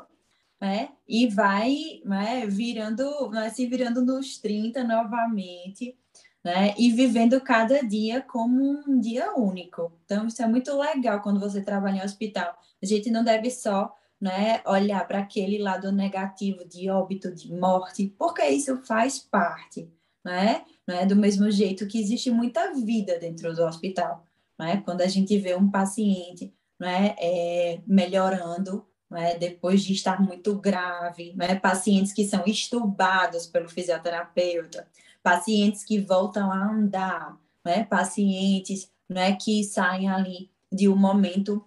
né? 0.59 0.89
E 1.07 1.27
vai 1.27 2.01
né, 2.03 2.45
virando, 2.45 3.29
vai 3.31 3.49
se 3.49 3.65
virando 3.65 4.03
nos 4.03 4.37
30 4.39 4.83
novamente, 4.83 5.97
né? 6.43 6.73
E 6.77 6.91
vivendo 6.91 7.39
cada 7.41 7.81
dia 7.81 8.21
como 8.21 8.83
um 8.87 8.99
dia 8.99 9.33
único. 9.35 9.93
Então, 10.05 10.27
isso 10.27 10.41
é 10.41 10.47
muito 10.47 10.77
legal 10.77 11.21
quando 11.21 11.39
você 11.39 11.61
trabalha 11.61 11.97
em 11.97 12.05
hospital. 12.05 12.57
A 12.81 12.85
gente 12.85 13.09
não 13.09 13.23
deve 13.23 13.49
só 13.49 13.93
né, 14.19 14.61
olhar 14.65 15.07
para 15.07 15.19
aquele 15.19 15.57
lado 15.57 15.91
negativo 15.91 16.67
de 16.67 16.89
óbito, 16.89 17.33
de 17.33 17.53
morte, 17.53 18.13
porque 18.17 18.45
isso 18.47 18.77
faz 18.83 19.19
parte, 19.19 19.89
né? 20.23 20.63
né? 20.89 21.05
Do 21.05 21.15
mesmo 21.15 21.49
jeito 21.51 21.87
que 21.87 21.99
existe 21.99 22.31
muita 22.31 22.73
vida 22.73 23.19
dentro 23.19 23.53
do 23.53 23.63
hospital, 23.63 24.25
né? 24.57 24.81
Quando 24.83 25.01
a 25.01 25.07
gente 25.07 25.37
vê 25.37 25.55
um 25.55 25.69
paciente 25.69 26.51
né, 26.79 27.15
é, 27.19 27.81
melhorando, 27.85 28.85
né, 29.09 29.37
depois 29.37 29.83
de 29.83 29.93
estar 29.93 30.21
muito 30.21 30.55
grave, 30.55 31.33
né, 31.35 31.55
pacientes 31.55 32.13
que 32.13 32.25
são 32.25 32.43
estubados 32.45 33.45
pelo 33.47 33.67
fisioterapeuta, 33.67 34.87
pacientes 35.21 35.83
que 35.83 35.99
voltam 35.99 36.51
a 36.51 36.71
andar, 36.71 37.37
né, 37.65 37.83
pacientes 37.83 38.89
né, 39.09 39.35
que 39.35 39.63
saem 39.63 40.09
ali 40.09 40.49
de 40.71 40.87
um 40.87 40.95
momento 40.95 41.65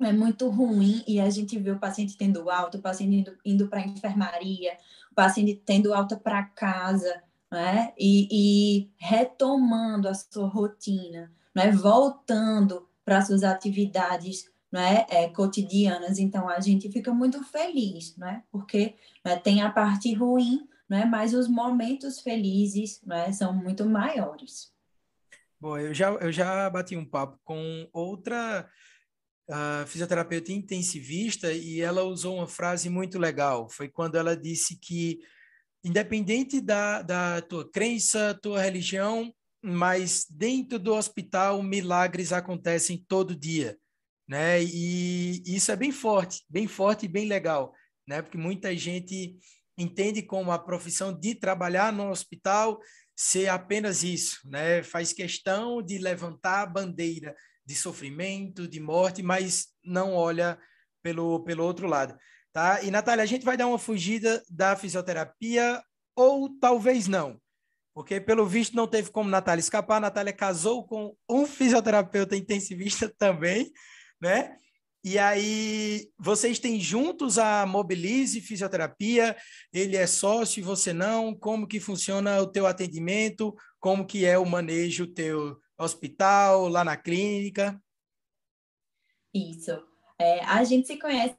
é 0.00 0.12
muito 0.12 0.48
ruim 0.48 1.02
e 1.06 1.20
a 1.20 1.30
gente 1.30 1.58
vê 1.58 1.70
o 1.70 1.78
paciente 1.78 2.16
tendo 2.16 2.50
alta, 2.50 2.78
o 2.78 2.82
paciente 2.82 3.16
indo, 3.16 3.38
indo 3.44 3.68
para 3.68 3.80
a 3.80 3.86
enfermaria, 3.86 4.76
o 5.10 5.14
paciente 5.14 5.62
tendo 5.64 5.94
alta 5.94 6.16
para 6.16 6.42
casa, 6.42 7.22
né? 7.50 7.92
E, 7.98 8.28
e, 8.30 8.90
retomando 8.98 10.08
a 10.08 10.14
sua 10.14 10.48
rotina, 10.48 11.32
né? 11.54 11.70
voltando 11.70 12.86
para 13.04 13.22
suas 13.22 13.44
atividades 13.44 14.50
né, 14.70 15.06
é, 15.08 15.28
cotidianas. 15.28 16.18
Então, 16.18 16.48
a 16.48 16.60
gente 16.60 16.90
fica 16.90 17.12
muito 17.12 17.42
feliz, 17.44 18.16
né, 18.16 18.42
porque 18.50 18.94
né, 19.24 19.36
tem 19.36 19.62
a 19.62 19.70
parte 19.70 20.12
ruim, 20.12 20.68
né, 20.88 21.04
mas 21.04 21.32
os 21.32 21.48
momentos 21.48 22.20
felizes 22.20 23.00
né, 23.04 23.32
são 23.32 23.54
muito 23.54 23.86
maiores. 23.86 24.74
Bom, 25.58 25.78
eu 25.78 25.94
já, 25.94 26.10
eu 26.10 26.30
já 26.30 26.68
bati 26.68 26.96
um 26.96 27.04
papo 27.04 27.38
com 27.44 27.88
outra 27.92 28.68
uh, 29.48 29.86
fisioterapeuta 29.86 30.52
intensivista 30.52 31.52
e 31.52 31.80
ela 31.80 32.02
usou 32.04 32.36
uma 32.36 32.46
frase 32.46 32.88
muito 32.88 33.18
legal. 33.18 33.68
Foi 33.68 33.88
quando 33.88 34.16
ela 34.16 34.36
disse 34.36 34.78
que, 34.78 35.18
independente 35.84 36.60
da, 36.60 37.02
da 37.02 37.42
tua 37.42 37.70
crença, 37.70 38.38
tua 38.40 38.62
religião, 38.62 39.32
mas 39.62 40.26
dentro 40.30 40.78
do 40.78 40.94
hospital, 40.94 41.62
milagres 41.62 42.32
acontecem 42.32 43.04
todo 43.08 43.34
dia 43.34 43.76
né? 44.28 44.62
E 44.62 45.42
isso 45.46 45.70
é 45.70 45.76
bem 45.76 45.92
forte, 45.92 46.44
bem 46.48 46.66
forte 46.66 47.06
e 47.06 47.08
bem 47.08 47.26
legal, 47.28 47.72
né? 48.06 48.22
Porque 48.22 48.38
muita 48.38 48.76
gente 48.76 49.38
entende 49.78 50.22
como 50.22 50.50
a 50.50 50.58
profissão 50.58 51.12
de 51.12 51.34
trabalhar 51.34 51.92
no 51.92 52.10
hospital 52.10 52.80
ser 53.14 53.48
apenas 53.48 54.02
isso, 54.02 54.40
né? 54.44 54.82
Faz 54.82 55.12
questão 55.12 55.80
de 55.80 55.98
levantar 55.98 56.62
a 56.62 56.66
bandeira 56.66 57.34
de 57.66 57.74
sofrimento, 57.74 58.68
de 58.68 58.78
morte, 58.78 59.22
mas 59.22 59.66
não 59.84 60.14
olha 60.14 60.58
pelo, 61.02 61.42
pelo 61.44 61.64
outro 61.64 61.86
lado, 61.86 62.16
tá? 62.52 62.82
E 62.82 62.90
Natália, 62.90 63.24
a 63.24 63.26
gente 63.26 63.44
vai 63.44 63.56
dar 63.56 63.66
uma 63.66 63.78
fugida 63.78 64.42
da 64.48 64.76
fisioterapia 64.76 65.82
ou 66.14 66.48
talvez 66.58 67.08
não, 67.08 67.40
porque 67.92 68.20
pelo 68.20 68.46
visto 68.46 68.76
não 68.76 68.86
teve 68.86 69.10
como 69.10 69.30
Natália 69.30 69.60
escapar. 69.60 69.96
A 69.96 70.00
Natália 70.00 70.32
casou 70.32 70.86
com 70.86 71.16
um 71.28 71.46
fisioterapeuta 71.46 72.36
intensivista 72.36 73.08
também, 73.18 73.72
né? 74.20 74.56
E 75.02 75.18
aí, 75.18 76.10
vocês 76.18 76.58
têm 76.58 76.80
juntos 76.80 77.38
a 77.38 77.64
Mobilize 77.64 78.40
Fisioterapia, 78.40 79.36
ele 79.72 79.96
é 79.96 80.04
sócio 80.04 80.58
e 80.58 80.64
você 80.64 80.92
não, 80.92 81.32
como 81.32 81.66
que 81.66 81.78
funciona 81.78 82.40
o 82.42 82.46
teu 82.46 82.66
atendimento, 82.66 83.54
como 83.78 84.04
que 84.04 84.24
é 84.24 84.36
o 84.36 84.44
manejo 84.44 85.06
teu 85.06 85.56
hospital, 85.78 86.68
lá 86.68 86.84
na 86.84 86.96
clínica? 86.96 87.80
Isso. 89.34 89.72
É, 90.18 90.40
a 90.44 90.64
gente 90.64 90.86
se 90.86 90.98
conhece, 90.98 91.36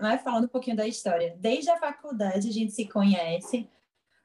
né, 0.00 0.18
falando 0.18 0.44
um 0.44 0.48
pouquinho 0.48 0.76
da 0.76 0.86
história, 0.86 1.34
desde 1.38 1.70
a 1.70 1.78
faculdade 1.78 2.48
a 2.48 2.52
gente 2.52 2.72
se 2.72 2.86
conhece, 2.86 3.68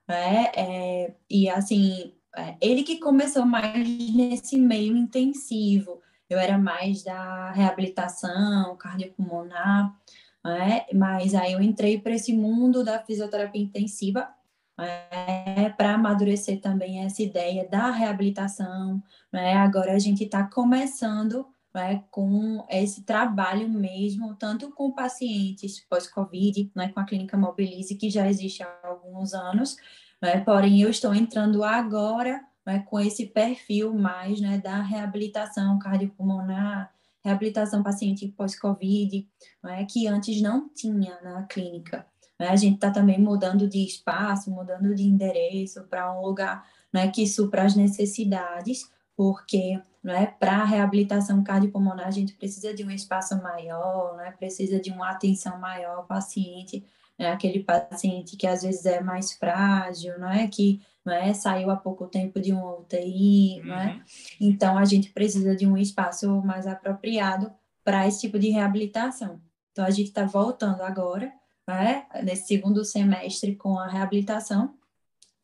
né, 0.07 0.51
é, 0.55 1.13
e 1.29 1.49
assim, 1.49 2.13
é, 2.35 2.57
ele 2.61 2.83
que 2.83 2.99
começou 2.99 3.45
mais 3.45 3.87
nesse 4.13 4.57
meio 4.57 4.95
intensivo, 4.95 6.01
eu 6.29 6.37
era 6.37 6.57
mais 6.57 7.03
da 7.03 7.51
reabilitação 7.51 8.75
cardiopulmonar, 8.75 9.97
né? 10.43 10.85
mas 10.93 11.33
aí 11.33 11.53
eu 11.53 11.61
entrei 11.61 11.99
para 11.99 12.13
esse 12.13 12.33
mundo 12.33 12.83
da 12.83 12.99
fisioterapia 12.99 13.61
intensiva 13.61 14.29
né? 14.77 15.69
para 15.71 15.95
amadurecer 15.95 16.61
também 16.61 17.03
essa 17.03 17.21
ideia 17.21 17.67
da 17.67 17.89
reabilitação. 17.91 19.01
Né? 19.31 19.53
Agora 19.53 19.93
a 19.93 19.99
gente 19.99 20.23
está 20.23 20.43
começando 20.43 21.45
né, 21.73 22.03
com 22.09 22.65
esse 22.69 23.03
trabalho 23.03 23.69
mesmo, 23.69 24.35
tanto 24.35 24.71
com 24.71 24.91
pacientes 24.91 25.79
pós-Covid, 25.79 26.71
né, 26.75 26.89
com 26.89 26.99
a 26.99 27.05
clínica 27.05 27.37
Mobilize, 27.37 27.95
que 27.95 28.09
já 28.09 28.27
existe 28.27 28.63
há 28.63 28.79
alguns 28.83 29.33
anos, 29.33 29.77
né, 30.19 30.39
porém 30.39 30.81
eu 30.81 30.89
estou 30.89 31.13
entrando 31.13 31.63
agora 31.63 32.43
né, 32.65 32.79
com 32.79 32.99
esse 32.99 33.27
perfil 33.27 33.93
mais 33.93 34.41
né, 34.41 34.57
da 34.57 34.81
reabilitação 34.81 35.77
cardiopulmonar, 35.77 36.91
reabilitação 37.23 37.83
paciente 37.83 38.27
pós-Covid, 38.27 39.27
né, 39.63 39.85
que 39.85 40.07
antes 40.07 40.41
não 40.41 40.69
tinha 40.69 41.19
na 41.21 41.43
clínica. 41.43 42.07
Né? 42.39 42.47
A 42.47 42.55
gente 42.55 42.75
está 42.75 42.91
também 42.91 43.19
mudando 43.19 43.67
de 43.67 43.85
espaço, 43.85 44.51
mudando 44.51 44.93
de 44.93 45.03
endereço 45.03 45.83
para 45.83 46.11
um 46.17 46.21
lugar 46.21 46.65
né, 46.93 47.09
que 47.09 47.27
supra 47.27 47.63
as 47.63 47.75
necessidades, 47.75 48.89
porque 49.15 49.81
né, 50.03 50.27
para 50.39 50.57
a 50.57 50.65
reabilitação 50.65 51.43
cardiopulmonar 51.43 52.07
a 52.07 52.11
gente 52.11 52.33
precisa 52.33 52.73
de 52.73 52.83
um 52.83 52.91
espaço 52.91 53.35
maior, 53.41 54.15
né, 54.17 54.31
precisa 54.37 54.79
de 54.79 54.91
uma 54.91 55.09
atenção 55.09 55.59
maior 55.59 55.97
ao 55.97 56.05
paciente, 56.05 56.85
né, 57.17 57.31
aquele 57.31 57.63
paciente 57.63 58.37
que 58.37 58.45
às 58.45 58.61
vezes 58.61 58.85
é 58.85 59.01
mais 59.01 59.33
frágil, 59.33 60.19
não 60.19 60.29
é 60.29 60.47
que 60.47 60.81
é? 61.11 61.33
Saiu 61.33 61.69
há 61.69 61.75
pouco 61.75 62.07
tempo 62.07 62.39
de 62.39 62.53
um 62.53 62.79
UTI, 62.79 63.61
uhum. 63.63 63.73
é? 63.73 64.01
Então 64.39 64.77
a 64.77 64.85
gente 64.85 65.09
precisa 65.11 65.55
de 65.55 65.65
um 65.65 65.77
espaço 65.77 66.29
mais 66.41 66.67
apropriado 66.67 67.51
para 67.83 68.07
esse 68.07 68.21
tipo 68.21 68.37
de 68.37 68.49
reabilitação. 68.49 69.41
Então 69.71 69.85
a 69.85 69.89
gente 69.89 70.07
está 70.07 70.25
voltando 70.25 70.81
agora, 70.81 71.31
né? 71.67 72.05
Nesse 72.23 72.47
segundo 72.47 72.85
semestre 72.85 73.55
com 73.55 73.77
a 73.77 73.87
reabilitação 73.87 74.73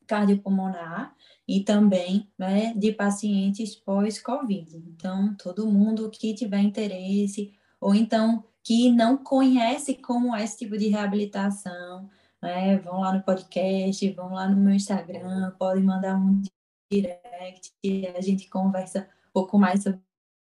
cardiopulmonar 0.08 1.16
e 1.48 1.62
também 1.62 2.30
né, 2.38 2.74
de 2.76 2.92
pacientes 2.92 3.76
pós-Covid. 3.76 4.78
Então, 4.78 5.36
todo 5.36 5.70
mundo 5.70 6.10
que 6.10 6.34
tiver 6.34 6.60
interesse, 6.60 7.54
ou 7.80 7.94
então 7.94 8.44
que 8.64 8.90
não 8.92 9.18
conhece 9.18 9.96
como 9.96 10.34
é 10.36 10.44
esse 10.44 10.60
tipo 10.60 10.78
de 10.78 10.88
reabilitação, 10.88 12.10
né? 12.42 12.78
Vão 12.78 13.02
lá 13.02 13.14
no 13.14 13.24
podcast, 13.24 14.10
vão 14.12 14.34
lá 14.34 14.48
no 14.48 14.56
meu 14.56 14.74
Instagram, 14.74 15.52
podem 15.60 15.84
mandar 15.84 16.16
um 16.16 16.42
direct 16.90 17.74
a 18.16 18.22
gente 18.22 18.48
conversa 18.50 19.02
um 19.30 19.34
pouco 19.34 19.58
mais 19.60 19.84
sobre 19.84 20.00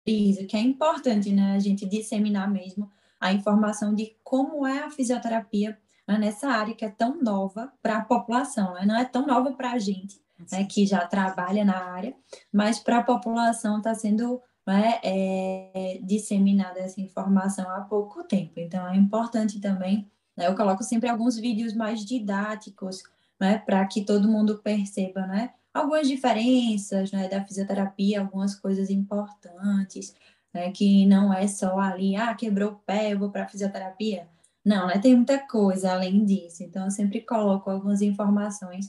isso, 0.07 0.47
que 0.47 0.57
é 0.57 0.61
importante, 0.61 1.33
né? 1.33 1.55
A 1.55 1.59
gente 1.59 1.87
disseminar 1.87 2.51
mesmo 2.51 2.91
a 3.21 3.33
informação 3.33 3.95
de 3.95 4.17
como 4.25 4.67
é 4.67 4.83
a 4.83 4.91
fisioterapia 4.91 5.79
né? 6.09 6.19
nessa 6.19 6.49
área 6.49 6.75
que 6.75 6.85
é 6.85 6.91
tão 6.91 7.21
nova 7.21 7.73
para 7.83 7.99
a 7.99 8.05
população, 8.05 8.75
né? 8.75 8.87
não 8.87 8.97
é 8.97 9.05
tão 9.05 9.27
nova 9.27 9.53
para 9.53 9.73
a 9.73 9.79
gente, 9.79 10.21
né? 10.51 10.65
que 10.65 10.87
já 10.87 11.07
trabalha 11.07 11.65
na 11.65 11.85
área, 11.93 12.15
mas 12.53 12.79
para 12.79 12.99
a 12.99 13.05
população 13.05 13.79
está 13.79 13.95
sendo 13.95 14.41
né? 14.67 14.99
é, 15.03 16.01
disseminada 16.03 16.81
essa 16.81 17.01
informação 17.01 17.69
há 17.71 17.83
pouco 17.83 18.25
tempo. 18.25 18.55
Então, 18.57 18.89
é 18.89 18.97
importante 18.97 19.61
também 19.61 20.11
né? 20.41 20.47
Eu 20.47 20.57
coloco 20.57 20.83
sempre 20.83 21.09
alguns 21.09 21.37
vídeos 21.37 21.75
mais 21.75 22.05
didáticos, 22.05 23.03
né, 23.39 23.59
para 23.59 23.87
que 23.87 24.03
todo 24.05 24.29
mundo 24.29 24.59
perceba, 24.59 25.27
né, 25.27 25.51
algumas 25.73 26.09
diferenças, 26.09 27.13
né, 27.13 27.29
da 27.29 27.45
fisioterapia, 27.45 28.21
algumas 28.21 28.55
coisas 28.55 28.91
importantes, 28.91 30.15
né, 30.53 30.71
que 30.73 31.07
não 31.07 31.33
é 31.33 31.47
só 31.47 31.79
ali, 31.79 32.17
ah, 32.17 32.35
quebrou 32.35 32.73
o 32.73 32.77
pé, 32.77 33.13
eu 33.13 33.19
vou 33.19 33.31
para 33.31 33.49
fisioterapia. 33.49 34.29
Não, 34.65 34.87
né, 34.87 34.99
tem 34.99 35.15
muita 35.15 35.39
coisa 35.39 35.93
além 35.93 36.25
disso. 36.25 36.63
Então, 36.63 36.85
eu 36.85 36.91
sempre 36.91 37.21
coloco 37.21 37.71
algumas 37.71 38.03
informações 38.03 38.89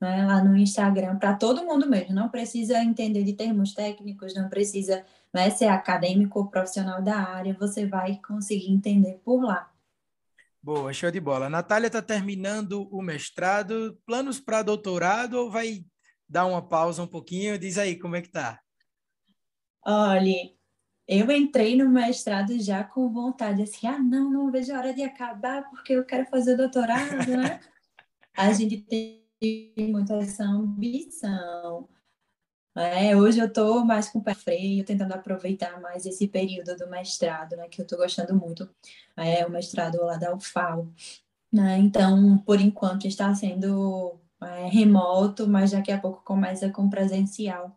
né, 0.00 0.24
lá 0.26 0.42
no 0.42 0.56
Instagram 0.56 1.18
para 1.18 1.34
todo 1.34 1.64
mundo 1.64 1.88
mesmo. 1.88 2.14
Não 2.14 2.28
precisa 2.28 2.82
entender 2.82 3.22
de 3.22 3.34
termos 3.34 3.74
técnicos, 3.74 4.34
não 4.34 4.48
precisa 4.48 5.04
né, 5.32 5.50
ser 5.50 5.66
acadêmico 5.66 6.38
ou 6.38 6.46
profissional 6.46 7.02
da 7.02 7.16
área, 7.16 7.56
você 7.58 7.86
vai 7.86 8.18
conseguir 8.26 8.72
entender 8.72 9.20
por 9.24 9.42
lá. 9.42 9.70
Boa, 10.62 10.92
show 10.92 11.10
de 11.10 11.20
bola. 11.20 11.46
A 11.46 11.50
Natália 11.50 11.86
está 11.86 12.02
terminando 12.02 12.88
o 12.90 13.00
mestrado, 13.00 13.98
planos 14.04 14.38
para 14.38 14.62
doutorado 14.62 15.34
ou 15.34 15.50
vai 15.50 15.84
dar 16.28 16.46
uma 16.46 16.66
pausa 16.66 17.02
um 17.02 17.06
pouquinho? 17.06 17.58
Diz 17.58 17.76
aí, 17.76 17.98
como 17.98 18.14
é 18.14 18.22
que 18.22 18.28
tá? 18.28 18.60
Olha, 19.84 20.52
eu 21.10 21.28
entrei 21.32 21.76
no 21.76 21.88
mestrado 21.88 22.56
já 22.60 22.84
com 22.84 23.12
vontade, 23.12 23.62
assim, 23.62 23.84
ah, 23.88 23.98
não, 23.98 24.30
não 24.30 24.50
vejo 24.50 24.72
a 24.72 24.78
hora 24.78 24.94
de 24.94 25.02
acabar 25.02 25.68
porque 25.68 25.92
eu 25.92 26.04
quero 26.04 26.24
fazer 26.26 26.56
doutorado, 26.56 27.26
né? 27.26 27.60
a 28.36 28.52
gente 28.52 28.78
tem 28.78 29.74
muita 29.90 30.14
essa 30.14 30.44
ambição. 30.44 31.88
É, 32.76 33.16
hoje 33.16 33.40
eu 33.40 33.46
estou 33.46 33.84
mais 33.84 34.08
com 34.08 34.20
o 34.20 34.22
pé 34.22 34.34
freio, 34.34 34.84
tentando 34.84 35.12
aproveitar 35.12 35.80
mais 35.80 36.06
esse 36.06 36.28
período 36.28 36.76
do 36.76 36.88
mestrado, 36.88 37.56
né, 37.56 37.68
que 37.68 37.80
eu 37.80 37.82
estou 37.82 37.98
gostando 37.98 38.32
muito, 38.34 38.70
é 39.16 39.44
o 39.44 39.50
mestrado 39.50 39.96
lá 39.96 40.16
da 40.16 40.32
UFAL. 40.32 40.86
Né? 41.52 41.78
Então, 41.78 42.38
por 42.38 42.60
enquanto, 42.60 43.08
está 43.08 43.34
sendo 43.34 44.16
é, 44.40 44.68
remoto, 44.68 45.48
mas 45.48 45.72
daqui 45.72 45.90
a 45.90 46.00
pouco 46.00 46.22
começa 46.22 46.70
com 46.70 46.88
presencial. 46.88 47.76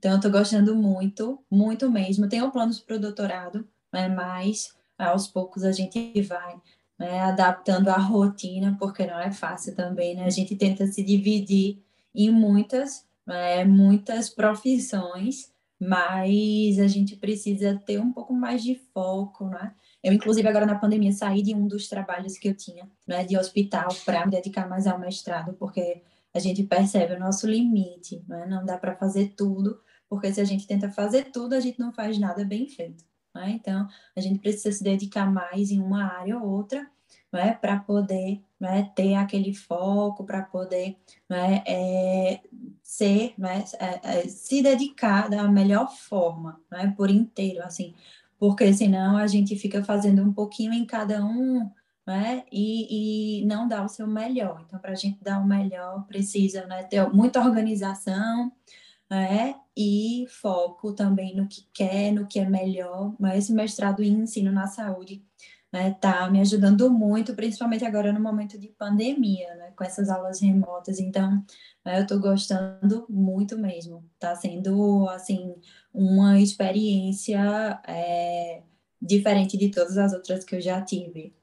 Então, 0.00 0.12
eu 0.12 0.16
estou 0.16 0.30
gostando 0.30 0.74
muito, 0.74 1.38
muito 1.50 1.90
mesmo. 1.90 2.26
Tenho 2.26 2.50
planos 2.50 2.80
para 2.80 2.96
o 2.96 2.98
doutorado, 2.98 3.68
né, 3.92 4.08
mas 4.08 4.74
aos 4.96 5.28
poucos 5.28 5.62
a 5.62 5.72
gente 5.72 6.22
vai 6.22 6.58
né, 6.98 7.20
adaptando 7.20 7.88
a 7.88 7.98
rotina, 7.98 8.74
porque 8.80 9.06
não 9.06 9.20
é 9.20 9.30
fácil 9.30 9.74
também, 9.74 10.14
né? 10.14 10.24
A 10.24 10.30
gente 10.30 10.56
tenta 10.56 10.86
se 10.86 11.02
dividir 11.02 11.82
em 12.14 12.30
muitas 12.30 13.04
é, 13.28 13.62
muitas 13.62 14.30
profissões, 14.30 15.52
mas 15.78 16.78
a 16.78 16.86
gente 16.88 17.14
precisa 17.16 17.78
ter 17.86 18.00
um 18.00 18.10
pouco 18.10 18.32
mais 18.32 18.62
de 18.62 18.80
foco, 18.94 19.48
né? 19.48 19.74
Eu, 20.02 20.14
inclusive, 20.14 20.48
agora 20.48 20.64
na 20.64 20.78
pandemia, 20.78 21.12
saí 21.12 21.42
de 21.42 21.54
um 21.54 21.68
dos 21.68 21.88
trabalhos 21.88 22.38
que 22.38 22.48
eu 22.48 22.54
tinha, 22.54 22.88
né, 23.06 23.22
de 23.22 23.36
hospital, 23.36 23.88
para 24.06 24.24
me 24.24 24.32
dedicar 24.32 24.66
mais 24.66 24.86
ao 24.86 24.98
mestrado, 24.98 25.52
porque 25.58 26.02
a 26.32 26.38
gente 26.38 26.62
percebe 26.62 27.14
o 27.14 27.20
nosso 27.20 27.46
limite, 27.46 28.24
né? 28.28 28.46
não 28.46 28.64
dá 28.64 28.78
para 28.78 28.94
fazer 28.96 29.34
tudo, 29.36 29.80
porque 30.10 30.34
se 30.34 30.40
a 30.40 30.44
gente 30.44 30.66
tenta 30.66 30.90
fazer 30.90 31.30
tudo, 31.30 31.54
a 31.54 31.60
gente 31.60 31.78
não 31.78 31.92
faz 31.92 32.18
nada 32.18 32.44
bem 32.44 32.68
feito. 32.68 33.04
Né? 33.32 33.50
Então, 33.50 33.86
a 34.16 34.20
gente 34.20 34.40
precisa 34.40 34.72
se 34.72 34.82
dedicar 34.82 35.30
mais 35.30 35.70
em 35.70 35.80
uma 35.80 36.04
área 36.04 36.36
ou 36.36 36.50
outra, 36.50 36.84
né, 37.32 37.52
para 37.54 37.78
poder 37.78 38.42
né, 38.58 38.90
ter 38.96 39.14
aquele 39.14 39.54
foco, 39.54 40.24
para 40.24 40.42
poder 40.42 40.96
né, 41.28 41.62
é, 41.64 42.40
ser, 42.82 43.34
né, 43.38 43.64
é, 43.78 44.00
é, 44.02 44.28
se 44.28 44.60
dedicar 44.60 45.30
da 45.30 45.46
melhor 45.46 45.92
forma, 45.92 46.60
né, 46.68 46.92
por 46.96 47.08
inteiro, 47.08 47.62
assim, 47.62 47.94
porque 48.36 48.72
senão 48.72 49.16
a 49.16 49.28
gente 49.28 49.54
fica 49.54 49.84
fazendo 49.84 50.22
um 50.24 50.32
pouquinho 50.32 50.72
em 50.72 50.84
cada 50.84 51.24
um, 51.24 51.70
né, 52.04 52.42
e, 52.50 53.42
e 53.42 53.46
não 53.46 53.68
dá 53.68 53.84
o 53.84 53.88
seu 53.88 54.08
melhor. 54.08 54.64
Então, 54.66 54.80
para 54.80 54.90
a 54.90 54.96
gente 54.96 55.22
dar 55.22 55.38
o 55.38 55.46
melhor, 55.46 56.04
precisa 56.06 56.66
né, 56.66 56.82
ter 56.82 57.08
muita 57.12 57.38
organização, 57.38 58.50
né, 59.10 59.56
e 59.76 60.26
foco 60.28 60.92
também 60.94 61.34
no 61.34 61.48
que 61.48 61.66
quer, 61.72 62.12
no 62.12 62.26
que 62.26 62.38
é 62.38 62.48
melhor. 62.48 63.14
Mas 63.18 63.44
esse 63.44 63.52
mestrado 63.52 64.02
em 64.02 64.12
ensino 64.22 64.52
na 64.52 64.66
saúde 64.66 65.24
né, 65.72 65.92
tá 66.00 66.28
me 66.30 66.40
ajudando 66.40 66.90
muito, 66.90 67.34
principalmente 67.34 67.84
agora 67.84 68.12
no 68.12 68.20
momento 68.20 68.58
de 68.58 68.68
pandemia, 68.68 69.54
né, 69.56 69.72
com 69.76 69.84
essas 69.84 70.08
aulas 70.08 70.40
remotas. 70.40 70.98
Então, 71.00 71.44
né, 71.84 71.98
eu 71.98 72.02
estou 72.02 72.20
gostando 72.20 73.06
muito 73.08 73.58
mesmo. 73.58 74.04
Está 74.14 74.34
sendo, 74.36 75.08
assim, 75.08 75.54
uma 75.92 76.40
experiência 76.40 77.80
é, 77.86 78.62
diferente 79.00 79.56
de 79.56 79.70
todas 79.70 79.96
as 79.98 80.12
outras 80.12 80.44
que 80.44 80.56
eu 80.56 80.60
já 80.60 80.80
tive. 80.82 81.34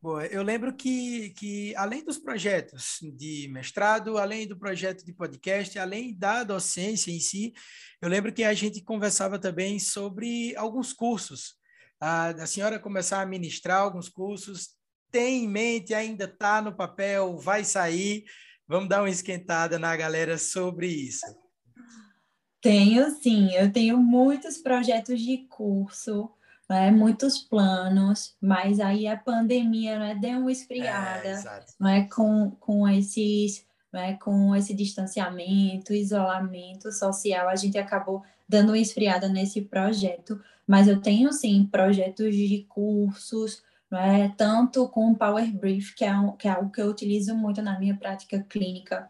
Boa, 0.00 0.26
eu 0.26 0.42
lembro 0.42 0.74
que, 0.74 1.30
que, 1.30 1.74
além 1.74 2.04
dos 2.04 2.18
projetos 2.18 2.98
de 3.16 3.48
mestrado, 3.50 4.18
além 4.18 4.46
do 4.46 4.56
projeto 4.56 5.04
de 5.04 5.12
podcast, 5.12 5.78
além 5.78 6.16
da 6.16 6.44
docência 6.44 7.10
em 7.10 7.18
si, 7.18 7.52
eu 8.00 8.08
lembro 8.08 8.32
que 8.32 8.44
a 8.44 8.54
gente 8.54 8.82
conversava 8.82 9.38
também 9.38 9.78
sobre 9.78 10.54
alguns 10.56 10.92
cursos 10.92 11.56
a, 12.00 12.28
a 12.28 12.46
senhora 12.46 12.78
começar 12.78 13.20
a 13.20 13.26
ministrar 13.26 13.80
alguns 13.80 14.08
cursos, 14.08 14.70
tem 15.10 15.44
em 15.44 15.48
mente, 15.48 15.94
ainda 15.94 16.24
está 16.24 16.60
no 16.60 16.74
papel, 16.74 17.36
vai 17.38 17.64
sair? 17.64 18.24
Vamos 18.66 18.88
dar 18.88 19.02
uma 19.02 19.10
esquentada 19.10 19.78
na 19.78 19.96
galera 19.96 20.36
sobre 20.36 20.88
isso. 20.88 21.24
Tenho 22.60 23.10
sim, 23.22 23.52
eu 23.54 23.72
tenho 23.72 23.96
muitos 23.96 24.58
projetos 24.58 25.20
de 25.20 25.46
curso, 25.48 26.30
né, 26.68 26.90
muitos 26.90 27.38
planos, 27.38 28.34
mas 28.40 28.80
aí 28.80 29.06
a 29.06 29.16
pandemia 29.16 29.98
né, 29.98 30.14
deu 30.14 30.40
uma 30.40 30.52
esfriada 30.52 31.28
é, 31.28 31.64
né, 31.78 32.08
com, 32.12 32.50
com, 32.58 32.88
esses, 32.88 33.64
né, 33.92 34.14
com 34.14 34.54
esse 34.54 34.74
distanciamento, 34.74 35.92
isolamento 35.92 36.90
social, 36.92 37.48
a 37.48 37.56
gente 37.56 37.78
acabou 37.78 38.22
dando 38.48 38.70
uma 38.70 38.78
esfriada 38.78 39.28
nesse 39.28 39.62
projeto, 39.62 40.40
mas 40.66 40.88
eu 40.88 41.00
tenho 41.00 41.32
sim 41.32 41.64
projetos 41.70 42.34
de 42.34 42.66
cursos, 42.68 43.62
é? 43.92 44.28
tanto 44.36 44.88
com 44.88 45.10
o 45.10 45.16
Power 45.16 45.50
Brief, 45.56 45.94
que 45.94 46.04
é, 46.04 46.12
um, 46.12 46.32
que 46.32 46.48
é 46.48 46.50
algo 46.50 46.70
que 46.70 46.80
eu 46.80 46.88
utilizo 46.88 47.34
muito 47.34 47.62
na 47.62 47.78
minha 47.78 47.96
prática 47.96 48.44
clínica. 48.48 49.08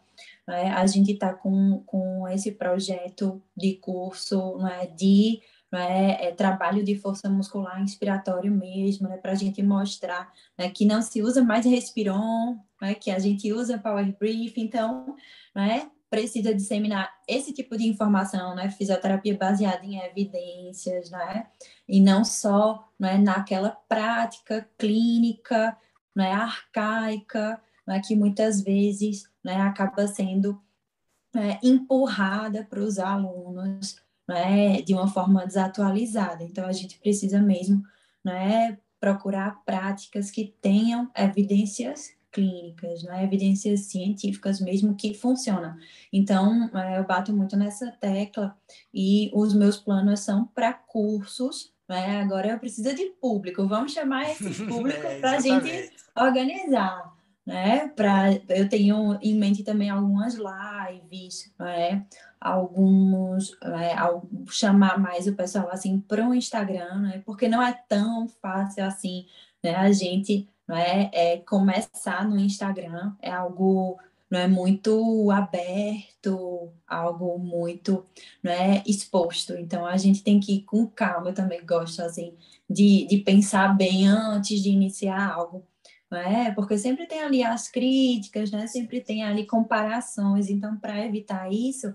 É? 0.49 0.71
A 0.71 0.87
gente 0.87 1.13
está 1.13 1.33
com, 1.33 1.83
com 1.87 2.29
esse 2.29 2.53
projeto 2.53 3.43
de 3.57 3.75
curso 3.75 4.59
é? 4.67 4.87
de 4.87 5.41
é, 5.77 6.27
é, 6.27 6.33
trabalho 6.33 6.85
de 6.85 6.97
força 6.97 7.29
muscular 7.29 7.81
inspiratório 7.83 8.53
mesmo, 8.53 9.09
né, 9.09 9.17
para 9.17 9.33
a 9.33 9.37
gente 9.37 9.63
mostrar 9.63 10.33
né, 10.59 10.71
que 10.71 10.85
não 10.85 11.03
se 11.03 11.23
usa 11.23 11.43
mais 11.43 11.65
Respiron, 11.65 12.59
né, 12.81 12.95
que 12.95 13.11
a 13.11 13.19
gente 13.19 13.53
usa 13.53 13.79
Power 13.79 14.17
Brief, 14.19 14.61
então, 14.61 15.17
né, 15.55 15.91
precisa 16.09 16.55
disseminar 16.55 17.13
esse 17.29 17.53
tipo 17.53 17.77
de 17.77 17.87
informação, 17.87 18.55
né? 18.55 18.71
Fisioterapia 18.71 19.37
baseada 19.37 19.85
em 19.85 19.99
evidências, 19.99 21.11
né? 21.11 21.49
E 21.89 22.01
não 22.01 22.25
só 22.25 22.89
né, 22.99 23.19
naquela 23.19 23.71
prática 23.89 24.69
clínica, 24.79 25.77
né, 26.15 26.33
arcaica, 26.33 27.61
né, 27.87 28.01
que 28.01 28.15
muitas 28.15 28.63
vezes 28.63 29.29
né, 29.45 29.57
acaba 29.61 30.07
sendo 30.07 30.61
né, 31.35 31.59
empurrada 31.63 32.65
para 32.65 32.81
os 32.81 32.99
alunos 32.99 34.06
né, 34.27 34.83
de 34.83 34.95
uma 34.95 35.09
forma 35.09 35.47
desatualizada. 35.47 36.43
Então, 36.43 36.67
a 36.67 36.73
gente 36.73 36.99
precisa 36.99 37.41
mesmo 37.41 37.83
né, 38.25 38.79
procurar 39.01 39.63
práticas 39.65 40.31
que 40.31 40.55
tenham 40.61 41.11
evidências 41.15 42.17
clínicas, 42.37 43.03
né? 43.03 43.25
evidências 43.25 43.81
científicas 43.81 44.61
mesmo 44.61 44.95
que 44.95 45.15
funcionam. 45.15 45.75
Então, 46.13 46.71
é, 46.75 46.99
eu 46.99 47.05
bato 47.05 47.33
muito 47.33 47.57
nessa 47.57 47.91
tecla 47.93 48.55
e 48.93 49.31
os 49.33 49.55
meus 49.55 49.79
planos 49.79 50.21
são 50.21 50.45
para 50.45 50.75
cursos. 50.75 51.73
Né? 51.89 52.21
Agora 52.21 52.49
eu 52.49 52.59
preciso 52.59 52.95
de 52.95 53.07
público, 53.21 53.67
vamos 53.67 53.93
chamar 53.93 54.31
esse 54.31 54.53
público 54.67 55.07
é, 55.07 55.19
para 55.19 55.37
a 55.37 55.41
gente 55.41 55.91
organizar. 56.15 57.16
Né? 57.47 57.89
Pra, 57.95 58.33
eu 58.49 58.69
tenho 58.69 59.17
em 59.23 59.39
mente 59.39 59.63
também 59.63 59.89
algumas 59.89 60.35
lives, 60.35 61.53
né? 61.57 62.05
alguns 62.41 63.57
é, 63.63 63.95
chamar 64.51 64.99
mais 64.99 65.27
o 65.27 65.35
pessoal 65.35 65.69
assim 65.71 66.01
para 66.01 66.29
o 66.29 66.35
Instagram, 66.35 67.01
né? 67.01 67.23
porque 67.25 67.49
não 67.49 67.63
é 67.63 67.73
tão 67.89 68.29
fácil 68.29 68.85
assim 68.85 69.27
né? 69.63 69.75
a 69.75 69.91
gente 69.93 70.49
não 70.67 70.77
é? 70.77 71.11
é 71.13 71.37
começar 71.39 72.29
no 72.29 72.39
Instagram 72.39 73.15
é 73.23 73.31
algo 73.31 73.99
não 74.29 74.41
é 74.41 74.49
muito 74.49 75.31
aberto, 75.31 76.73
algo 76.87 77.39
muito 77.39 78.05
não 78.43 78.51
é 78.51 78.83
exposto. 78.85 79.55
Então 79.55 79.87
a 79.87 79.97
gente 79.97 80.23
tem 80.23 80.41
que 80.41 80.55
ir 80.57 80.63
com 80.63 80.85
calma. 80.87 81.29
Eu 81.29 81.35
também 81.35 81.65
gosto 81.65 82.03
assim 82.03 82.35
de, 82.69 83.07
de 83.07 83.19
pensar 83.19 83.77
bem 83.77 84.09
antes 84.09 84.61
de 84.61 84.71
iniciar 84.71 85.33
algo, 85.33 85.65
não 86.11 86.19
é? 86.19 86.53
Porque 86.53 86.79
sempre 86.79 87.07
tem 87.07 87.21
ali 87.23 87.43
as 87.43 87.69
críticas, 87.69 88.51
né? 88.51 88.67
Sempre 88.67 89.01
tem 89.01 89.25
ali 89.25 89.47
comparações. 89.47 90.51
Então 90.51 90.77
para 90.79 91.05
evitar 91.05 91.53
isso, 91.53 91.95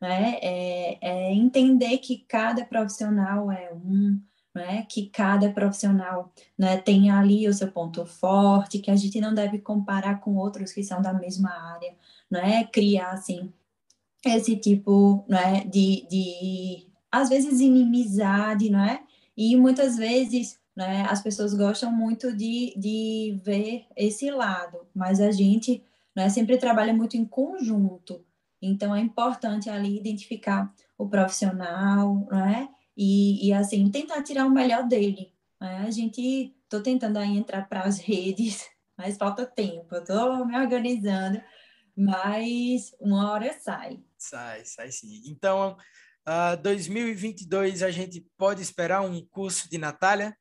né? 0.00 0.38
É, 0.42 0.98
é 1.00 1.32
entender 1.34 1.98
que 1.98 2.24
cada 2.28 2.64
profissional 2.64 3.50
é 3.50 3.72
um 3.74 4.20
né, 4.54 4.84
que 4.86 5.08
cada 5.08 5.50
profissional 5.50 6.30
né, 6.58 6.76
tem 6.76 7.10
ali 7.10 7.48
o 7.48 7.54
seu 7.54 7.72
ponto 7.72 8.04
forte, 8.04 8.80
que 8.80 8.90
a 8.90 8.96
gente 8.96 9.18
não 9.18 9.32
deve 9.34 9.58
comparar 9.58 10.20
com 10.20 10.36
outros 10.36 10.72
que 10.72 10.84
são 10.84 11.00
da 11.00 11.12
mesma 11.14 11.50
área, 11.74 11.94
né, 12.30 12.64
criar 12.64 13.12
assim 13.12 13.50
esse 14.24 14.56
tipo 14.56 15.24
né, 15.26 15.64
de, 15.64 16.06
de 16.08 16.86
às 17.10 17.28
vezes, 17.28 17.60
inimizade, 17.60 18.70
não 18.70 18.82
é? 18.82 19.02
E 19.36 19.54
muitas 19.56 19.96
vezes 19.96 20.58
né, 20.76 21.06
as 21.08 21.22
pessoas 21.22 21.54
gostam 21.54 21.92
muito 21.92 22.34
de, 22.34 22.74
de 22.76 23.40
ver 23.44 23.86
esse 23.96 24.30
lado, 24.30 24.86
mas 24.94 25.20
a 25.20 25.30
gente 25.30 25.84
né, 26.16 26.28
sempre 26.28 26.56
trabalha 26.56 26.94
muito 26.94 27.16
em 27.16 27.24
conjunto. 27.24 28.24
Então, 28.60 28.94
é 28.94 29.00
importante 29.00 29.68
ali 29.68 29.96
identificar 29.96 30.72
o 30.96 31.08
profissional, 31.08 32.26
né? 32.30 32.68
E, 32.96 33.48
e 33.48 33.52
assim, 33.52 33.90
tentar 33.90 34.22
tirar 34.22 34.46
o 34.46 34.50
melhor 34.50 34.86
dele. 34.86 35.32
Né? 35.60 35.84
A 35.86 35.90
gente, 35.90 36.54
estou 36.62 36.82
tentando 36.82 37.18
aí 37.18 37.36
entrar 37.36 37.68
para 37.68 37.82
as 37.82 37.98
redes, 38.00 38.68
mas 38.96 39.16
falta 39.16 39.44
tempo, 39.44 39.96
estou 39.96 40.46
me 40.46 40.56
organizando, 40.56 41.42
mas 41.96 42.94
uma 43.00 43.32
hora 43.32 43.52
sai. 43.58 44.00
Sai, 44.16 44.64
sai 44.64 44.92
sim. 44.92 45.22
Então, 45.26 45.72
uh, 45.72 45.76
ah, 46.24 46.54
2022 46.54 47.82
a 47.82 47.90
gente 47.90 48.24
pode 48.38 48.62
esperar 48.62 49.00
um 49.02 49.24
curso 49.26 49.68
de 49.68 49.78
Natália? 49.78 50.36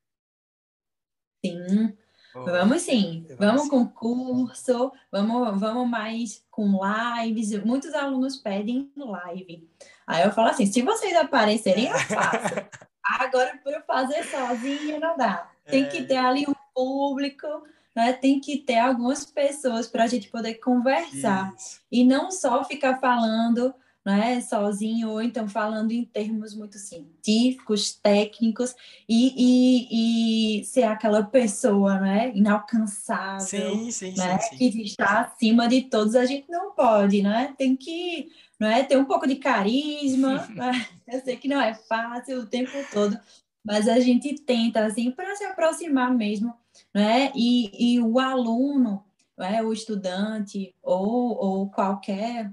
Sim, 1.43 1.95
Vamos 2.33 2.83
sim, 2.83 3.25
vamos 3.37 3.67
com 3.67 3.85
curso, 3.85 4.91
vamos, 5.11 5.59
vamos 5.59 5.89
mais 5.89 6.45
com 6.49 6.79
lives. 7.21 7.61
Muitos 7.63 7.93
alunos 7.93 8.37
pedem 8.37 8.89
live. 8.95 9.67
Aí 10.07 10.23
eu 10.23 10.31
falo 10.31 10.47
assim: 10.47 10.65
se 10.65 10.81
vocês 10.81 11.13
aparecerem, 11.13 11.87
eu 11.87 11.99
faço. 11.99 12.55
Agora, 13.03 13.59
para 13.61 13.73
eu 13.73 13.81
fazer 13.81 14.23
sozinha, 14.23 14.99
não 14.99 15.17
dá. 15.17 15.49
Tem 15.65 15.89
que 15.89 15.97
é. 15.97 16.03
ter 16.03 16.17
ali 16.17 16.45
um 16.47 16.53
público, 16.73 17.47
né? 17.93 18.13
tem 18.13 18.39
que 18.39 18.57
ter 18.59 18.77
algumas 18.77 19.25
pessoas 19.25 19.87
para 19.87 20.03
a 20.03 20.07
gente 20.07 20.29
poder 20.29 20.55
conversar. 20.55 21.53
Isso. 21.57 21.81
E 21.91 22.05
não 22.05 22.31
só 22.31 22.63
ficar 22.63 22.99
falando 22.99 23.75
né, 24.05 24.41
sozinho, 24.41 25.09
ou 25.11 25.21
então 25.21 25.47
falando 25.47 25.91
em 25.91 26.03
termos 26.03 26.55
muito 26.55 26.77
científicos, 26.79 27.93
técnicos, 27.93 28.75
e, 29.07 29.33
e, 29.37 30.59
e 30.61 30.65
ser 30.65 30.83
aquela 30.83 31.23
pessoa 31.23 31.99
né, 31.99 32.31
inalcançável, 32.35 33.41
sim, 33.45 33.91
sim, 33.91 34.15
né, 34.17 34.39
sim, 34.39 34.57
que 34.57 34.81
está 34.81 35.21
acima 35.21 35.67
de 35.67 35.83
todos, 35.83 36.15
a 36.15 36.25
gente 36.25 36.49
não 36.49 36.71
pode, 36.71 37.21
né? 37.21 37.53
Tem 37.57 37.75
que 37.75 38.29
né, 38.59 38.83
ter 38.83 38.97
um 38.97 39.05
pouco 39.05 39.27
de 39.27 39.35
carisma, 39.35 40.47
né? 40.55 40.87
eu 41.07 41.21
sei 41.21 41.37
que 41.37 41.47
não 41.47 41.61
é 41.61 41.73
fácil 41.73 42.39
o 42.39 42.47
tempo 42.47 42.71
todo, 42.91 43.19
mas 43.63 43.87
a 43.87 43.99
gente 43.99 44.33
tenta, 44.35 44.85
assim, 44.85 45.11
para 45.11 45.35
se 45.35 45.43
aproximar 45.43 46.11
mesmo, 46.11 46.55
né? 46.93 47.31
E, 47.35 47.95
e 47.95 47.99
o 47.99 48.17
aluno, 48.17 49.03
né, 49.37 49.61
o 49.61 49.71
estudante, 49.71 50.73
ou, 50.81 51.37
ou 51.37 51.69
qualquer 51.69 52.51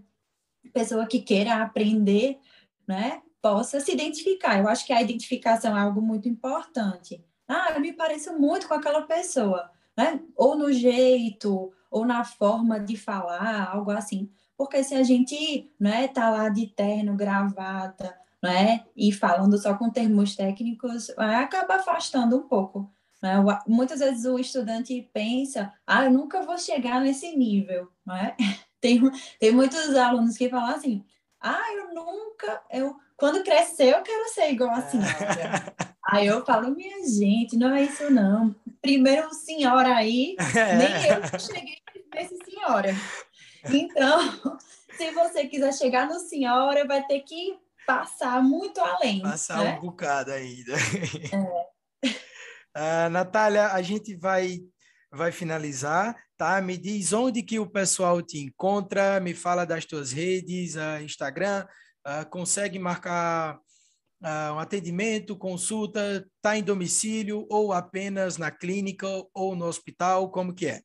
pessoa 0.79 1.07
que 1.07 1.21
queira 1.21 1.61
aprender, 1.63 2.39
né, 2.87 3.21
possa 3.43 3.81
se 3.81 3.93
identificar. 3.93 4.59
Eu 4.59 4.69
acho 4.69 4.87
que 4.87 4.93
a 4.93 5.03
identificação 5.03 5.77
é 5.77 5.81
algo 5.81 6.01
muito 6.01 6.29
importante. 6.29 7.25
Ah, 7.49 7.73
eu 7.75 7.81
me 7.81 7.93
pareço 7.93 8.39
muito 8.39 8.69
com 8.69 8.75
aquela 8.75 9.03
pessoa, 9.03 9.71
né? 9.97 10.21
Ou 10.37 10.57
no 10.57 10.73
jeito, 10.73 11.73
ou 11.91 12.05
na 12.05 12.25
forma 12.25 12.79
de 12.79 12.97
falar, 12.97 13.71
algo 13.73 13.91
assim. 13.91 14.31
Porque 14.57 14.85
se 14.85 14.95
a 14.95 15.03
gente, 15.03 15.71
né, 15.81 16.09
tá 16.09 16.31
lá 16.31 16.49
de 16.49 16.67
terno, 16.67 17.17
gravata, 17.17 18.17
né, 18.43 18.85
e 18.97 19.13
falando 19.13 19.59
só 19.59 19.75
com 19.75 19.91
termos 19.91 20.37
técnicos, 20.37 21.11
acaba 21.17 21.77
afastando 21.77 22.37
um 22.37 22.43
pouco. 22.43 22.91
Né? 23.23 23.35
Muitas 23.67 23.99
vezes 23.99 24.25
o 24.25 24.39
estudante 24.39 25.09
pensa, 25.13 25.73
ah, 25.87 26.05
eu 26.05 26.13
nunca 26.13 26.43
vou 26.43 26.59
chegar 26.59 27.01
nesse 27.01 27.37
nível, 27.37 27.89
não 28.07 28.15
é? 28.15 28.37
Tem, 28.81 29.01
tem 29.41 29.53
muitos 29.53 29.95
alunos 29.95 30.37
que 30.37 30.49
falam 30.49 30.75
assim: 30.75 31.05
ah, 31.41 31.73
eu 31.75 31.95
nunca, 31.95 32.63
eu, 32.71 32.97
quando 33.17 33.43
crescer, 33.43 33.95
eu 33.95 34.03
quero 34.03 34.29
ser 34.31 34.51
igual 34.51 34.71
a 34.71 34.83
senhora. 34.83 35.75
aí 36.11 36.27
eu 36.27 36.45
falo, 36.45 36.75
minha 36.75 37.07
gente, 37.07 37.57
não 37.57 37.75
é 37.75 37.83
isso 37.83 38.11
não. 38.11 38.55
Primeiro 38.81 39.33
senhora 39.35 39.95
aí, 39.95 40.37
é. 40.57 40.77
nem 40.77 40.89
eu 41.07 41.39
cheguei 41.39 41.79
nesse 42.15 42.37
senhora. 42.45 42.95
Então, 43.65 44.59
se 44.97 45.11
você 45.13 45.47
quiser 45.47 45.73
chegar 45.75 46.07
no 46.07 46.19
senhora, 46.21 46.87
vai 46.87 47.05
ter 47.07 47.21
que 47.21 47.59
passar 47.87 48.43
muito 48.43 48.81
além. 48.81 49.23
Passar 49.23 49.65
né? 49.65 49.79
um 49.79 49.81
bocado 49.81 50.33
ainda. 50.33 50.75
É. 52.05 52.09
Uh, 52.77 53.11
Natália, 53.11 53.69
a 53.69 53.83
gente 53.83 54.15
vai, 54.15 54.61
vai 55.11 55.33
finalizar 55.33 56.17
tá? 56.39 56.63
Me 56.63 56.79
diz 56.79 57.13
onde 57.13 57.43
que 57.43 57.59
o 57.59 57.69
pessoal 57.69 58.23
te 58.23 58.39
encontra, 58.39 59.19
me 59.19 59.35
fala 59.35 59.67
das 59.67 59.85
tuas 59.85 60.13
redes, 60.13 60.77
uh, 60.77 61.03
Instagram, 61.03 61.67
uh, 62.07 62.31
consegue 62.31 62.79
marcar 62.79 63.57
uh, 64.23 64.55
um 64.55 64.59
atendimento, 64.61 65.37
consulta, 65.37 66.25
tá 66.41 66.57
em 66.57 66.63
domicílio 66.63 67.45
ou 67.51 67.73
apenas 67.73 68.39
na 68.39 68.53
clínica 68.53 69.07
ou 69.35 69.57
no 69.57 69.67
hospital, 69.67 70.31
como 70.31 70.55
que 70.55 70.69
é? 70.69 70.83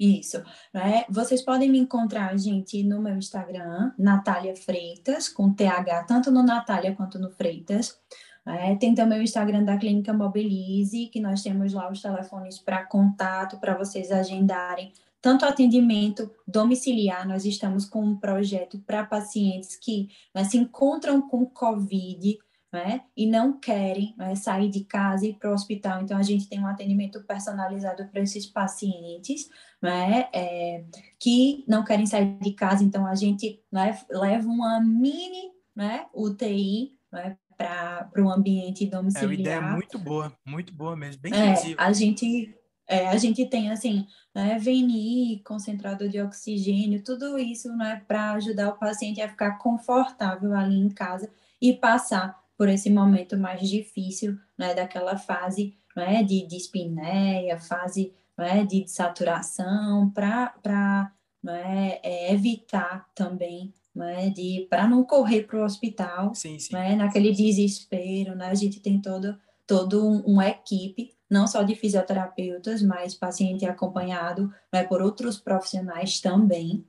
Isso, 0.00 0.42
né? 0.72 1.04
Vocês 1.10 1.42
podem 1.42 1.68
me 1.68 1.78
encontrar, 1.78 2.34
gente, 2.38 2.82
no 2.82 3.02
meu 3.02 3.16
Instagram, 3.16 3.92
Natália 3.98 4.56
Freitas, 4.56 5.28
com 5.28 5.52
TH, 5.52 6.04
tanto 6.04 6.30
no 6.30 6.42
Natália 6.42 6.94
quanto 6.94 7.18
no 7.18 7.30
Freitas. 7.30 8.00
É, 8.46 8.74
tem 8.76 8.94
também 8.94 9.20
o 9.20 9.22
Instagram 9.22 9.62
da 9.62 9.76
Clínica 9.76 10.14
Mobilize, 10.14 11.08
que 11.08 11.20
nós 11.20 11.42
temos 11.42 11.74
lá 11.74 11.90
os 11.92 12.00
telefones 12.00 12.58
para 12.58 12.86
contato, 12.86 13.58
para 13.58 13.76
vocês 13.76 14.10
agendarem 14.10 14.90
tanto 15.20 15.44
atendimento 15.44 16.30
domiciliar, 16.48 17.28
nós 17.28 17.44
estamos 17.44 17.84
com 17.84 18.02
um 18.02 18.16
projeto 18.16 18.78
para 18.86 19.04
pacientes 19.04 19.76
que 19.76 20.08
né, 20.34 20.44
se 20.44 20.56
encontram 20.56 21.20
com 21.20 21.44
Covid 21.44 22.38
né, 22.72 23.02
e 23.16 23.26
não 23.26 23.58
querem 23.58 24.14
né, 24.16 24.34
sair 24.36 24.70
de 24.70 24.84
casa 24.84 25.26
e 25.26 25.30
ir 25.30 25.34
para 25.34 25.50
o 25.50 25.54
hospital. 25.54 26.02
Então, 26.02 26.16
a 26.16 26.22
gente 26.22 26.48
tem 26.48 26.60
um 26.60 26.66
atendimento 26.66 27.22
personalizado 27.24 28.06
para 28.06 28.20
esses 28.20 28.46
pacientes 28.46 29.48
né, 29.82 30.28
é, 30.32 30.84
que 31.18 31.64
não 31.66 31.84
querem 31.84 32.06
sair 32.06 32.38
de 32.38 32.52
casa. 32.52 32.84
Então, 32.84 33.06
a 33.06 33.14
gente 33.14 33.60
né, 33.72 33.98
leva 34.08 34.46
uma 34.46 34.80
mini 34.80 35.50
né, 35.74 36.06
UTI 36.14 36.96
né, 37.12 37.36
para 37.56 38.08
o 38.18 38.30
ambiente 38.30 38.86
domiciliar. 38.86 39.24
É 39.24 39.26
uma 39.26 39.40
ideia 39.40 39.62
muito 39.62 39.98
boa, 39.98 40.32
muito 40.46 40.72
boa 40.72 40.94
mesmo, 40.94 41.20
bem 41.22 41.32
é, 41.34 41.54
A 41.76 41.92
gente, 41.92 42.54
é, 42.86 43.08
a 43.08 43.16
gente 43.16 43.44
tem, 43.46 43.72
assim, 43.72 44.06
né, 44.32 44.58
VNI, 44.60 45.42
concentrador 45.44 46.08
de 46.08 46.22
oxigênio, 46.22 47.02
tudo 47.02 47.36
isso 47.36 47.68
né, 47.76 48.00
para 48.06 48.32
ajudar 48.34 48.68
o 48.68 48.78
paciente 48.78 49.20
a 49.20 49.28
ficar 49.28 49.58
confortável 49.58 50.54
ali 50.54 50.78
em 50.78 50.88
casa 50.88 51.28
e 51.60 51.72
passar 51.72 52.40
por 52.60 52.68
esse 52.68 52.90
momento 52.90 53.38
mais 53.38 53.66
difícil, 53.66 54.38
né, 54.58 54.74
daquela 54.74 55.16
fase 55.16 55.78
né, 55.96 56.22
de 56.22 56.46
dispneia, 56.46 57.58
fase 57.58 58.12
né, 58.36 58.66
de 58.66 58.86
saturação, 58.86 60.10
para 60.10 61.10
né, 61.42 61.98
é, 62.02 62.34
evitar 62.34 63.08
também 63.14 63.72
né, 63.94 64.28
de 64.28 64.66
para 64.68 64.86
não 64.86 65.02
correr 65.04 65.44
para 65.44 65.58
o 65.58 65.64
hospital, 65.64 66.34
sim, 66.34 66.58
sim. 66.58 66.74
Né, 66.74 66.96
naquele 66.96 67.32
desespero, 67.32 68.34
né, 68.36 68.48
a 68.48 68.54
gente 68.54 68.78
tem 68.78 69.00
todo 69.00 69.38
todo 69.66 70.06
um, 70.06 70.20
uma 70.26 70.46
equipe, 70.46 71.14
não 71.30 71.46
só 71.46 71.62
de 71.62 71.74
fisioterapeutas, 71.74 72.82
mas 72.82 73.14
paciente 73.14 73.64
acompanhado 73.64 74.52
né, 74.70 74.84
por 74.84 75.00
outros 75.00 75.40
profissionais 75.40 76.20
também. 76.20 76.84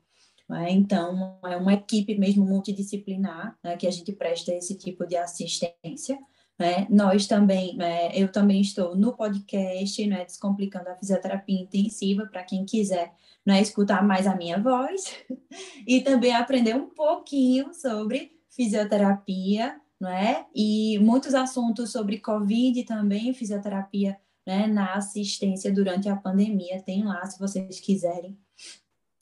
Né, 0.52 0.70
então, 0.70 1.40
é 1.46 1.56
uma 1.56 1.74
equipe 1.74 2.20
mesmo 2.20 2.46
multidisciplinar 2.46 3.58
né, 3.64 3.78
que 3.78 3.88
a 3.88 3.92
gente 3.92 4.12
presta 4.12 4.54
esse 4.54 4.76
tipo 4.78 5.08
de 5.08 5.16
assistência. 5.16 6.20
Né? 6.60 6.86
Nós 6.90 7.26
também, 7.26 7.78
né, 7.78 8.12
eu 8.14 8.30
também 8.30 8.60
estou 8.60 8.94
no 8.94 9.14
podcast, 9.14 10.06
né, 10.06 10.26
Descomplicando 10.26 10.90
a 10.90 10.96
Fisioterapia 10.98 11.58
Intensiva, 11.58 12.26
para 12.26 12.44
quem 12.44 12.66
quiser 12.66 13.14
né, 13.46 13.62
escutar 13.62 14.06
mais 14.06 14.28
a 14.28 14.36
minha 14.36 14.62
voz 14.62 15.16
e 15.88 16.02
também 16.02 16.34
aprender 16.34 16.76
um 16.76 16.90
pouquinho 16.90 17.74
sobre 17.74 18.34
fisioterapia, 18.50 19.80
né? 19.98 20.46
E 20.54 21.00
muitos 21.00 21.34
assuntos 21.34 21.94
sobre 21.94 22.20
Covid 22.20 22.84
também, 22.84 23.34
fisioterapia, 23.34 24.20
né, 24.46 24.68
na 24.68 24.96
assistência 24.96 25.74
durante 25.74 26.10
a 26.10 26.16
pandemia, 26.18 26.82
tem 26.82 27.06
lá 27.06 27.26
se 27.26 27.40
vocês 27.40 27.80
quiserem, 27.80 28.38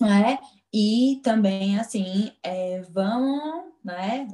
né? 0.01 0.39
E 0.71 1.19
também, 1.23 1.79
assim, 1.79 2.31
é, 2.43 2.81
vão, 2.91 3.71
né, 3.83 4.27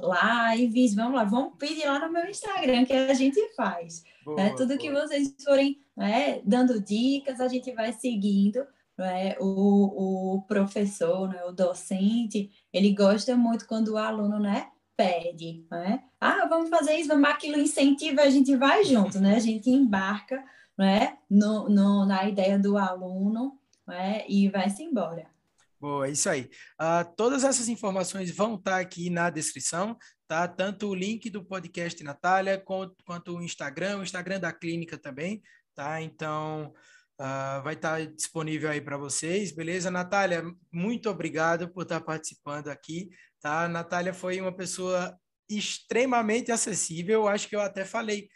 lives, 0.54 0.94
vamos 0.94 1.14
lá, 1.14 1.24
vamos 1.24 1.54
pedir 1.58 1.86
lá 1.86 1.98
no 1.98 2.12
meu 2.12 2.28
Instagram 2.28 2.84
que 2.84 2.92
a 2.92 3.14
gente 3.14 3.40
faz. 3.54 4.04
Né? 4.04 4.10
Boa, 4.24 4.36
né? 4.36 4.50
Tudo 4.50 4.68
boa. 4.68 4.78
que 4.78 4.90
vocês 4.90 5.34
forem 5.42 5.80
né, 5.96 6.40
dando 6.44 6.80
dicas, 6.80 7.40
a 7.40 7.48
gente 7.48 7.72
vai 7.72 7.92
seguindo 7.92 8.66
é? 8.98 9.36
o, 9.40 10.36
o 10.36 10.42
professor, 10.42 11.28
né, 11.28 11.42
o 11.44 11.52
docente, 11.52 12.50
ele 12.72 12.92
gosta 12.92 13.36
muito 13.36 13.66
quando 13.66 13.88
o 13.88 13.98
aluno 13.98 14.38
né, 14.38 14.68
pede, 14.96 15.64
né? 15.70 16.02
ah, 16.20 16.46
vamos 16.48 16.70
fazer 16.70 16.96
isso, 16.96 17.08
vamos 17.08 17.28
aquilo 17.28 17.58
incentiva, 17.58 18.22
a 18.22 18.30
gente 18.30 18.54
vai 18.56 18.84
junto, 18.84 19.20
né? 19.20 19.36
a 19.36 19.40
gente 19.40 19.70
embarca 19.70 20.42
né, 20.76 21.16
no, 21.28 21.68
no, 21.68 22.06
na 22.06 22.28
ideia 22.28 22.58
do 22.58 22.76
aluno 22.76 23.58
né, 23.86 24.24
e 24.28 24.48
vai-se 24.48 24.82
embora. 24.82 25.35
Boa, 25.78 26.08
é 26.08 26.10
isso 26.10 26.28
aí. 26.28 26.48
Uh, 26.80 27.14
todas 27.16 27.44
essas 27.44 27.68
informações 27.68 28.34
vão 28.34 28.54
estar 28.54 28.72
tá 28.72 28.80
aqui 28.80 29.10
na 29.10 29.28
descrição, 29.28 29.96
tá? 30.26 30.48
Tanto 30.48 30.88
o 30.88 30.94
link 30.94 31.28
do 31.28 31.44
podcast 31.44 32.02
Natália, 32.02 32.58
quanto, 32.58 32.96
quanto 33.04 33.36
o 33.36 33.42
Instagram, 33.42 33.98
o 33.98 34.02
Instagram 34.02 34.40
da 34.40 34.52
clínica 34.52 34.96
também, 34.96 35.42
tá? 35.74 36.00
Então, 36.00 36.72
uh, 37.20 37.62
vai 37.62 37.74
estar 37.74 37.98
tá 37.98 38.04
disponível 38.04 38.70
aí 38.70 38.80
para 38.80 38.96
vocês, 38.96 39.52
beleza? 39.52 39.90
Natália, 39.90 40.42
muito 40.72 41.10
obrigado 41.10 41.68
por 41.68 41.82
estar 41.82 42.00
tá 42.00 42.06
participando 42.06 42.68
aqui, 42.68 43.10
tá? 43.40 43.68
Natália 43.68 44.14
foi 44.14 44.40
uma 44.40 44.56
pessoa 44.56 45.14
extremamente 45.48 46.50
acessível, 46.50 47.28
acho 47.28 47.48
que 47.48 47.54
eu 47.54 47.60
até 47.60 47.84
falei 47.84 48.28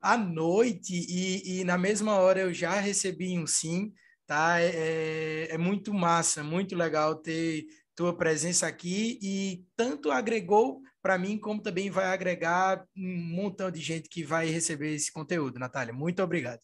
à 0.00 0.16
noite 0.16 0.92
e, 0.94 1.60
e 1.60 1.64
na 1.64 1.78
mesma 1.78 2.16
hora 2.16 2.40
eu 2.40 2.52
já 2.52 2.78
recebi 2.78 3.36
um 3.38 3.46
sim, 3.46 3.92
tá? 4.26 4.60
É, 4.60 5.48
é, 5.48 5.54
é 5.54 5.58
muito 5.58 5.94
massa, 5.94 6.42
muito 6.42 6.74
legal 6.76 7.14
ter 7.14 7.66
tua 7.94 8.14
presença 8.14 8.66
aqui 8.66 9.18
e 9.22 9.64
tanto 9.74 10.10
agregou 10.10 10.82
para 11.00 11.16
mim 11.16 11.38
como 11.38 11.62
também 11.62 11.88
vai 11.88 12.06
agregar 12.06 12.84
um 12.96 13.16
montão 13.34 13.70
de 13.70 13.80
gente 13.80 14.08
que 14.08 14.22
vai 14.22 14.46
receber 14.48 14.94
esse 14.94 15.10
conteúdo. 15.10 15.58
Natália, 15.58 15.94
muito 15.94 16.22
obrigado. 16.22 16.60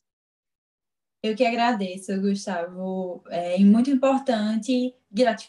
Eu 1.23 1.37
que 1.37 1.45
agradeço, 1.45 2.21
Gustavo. 2.21 3.23
É 3.31 3.57
muito 3.61 3.89
importante 3.89 4.93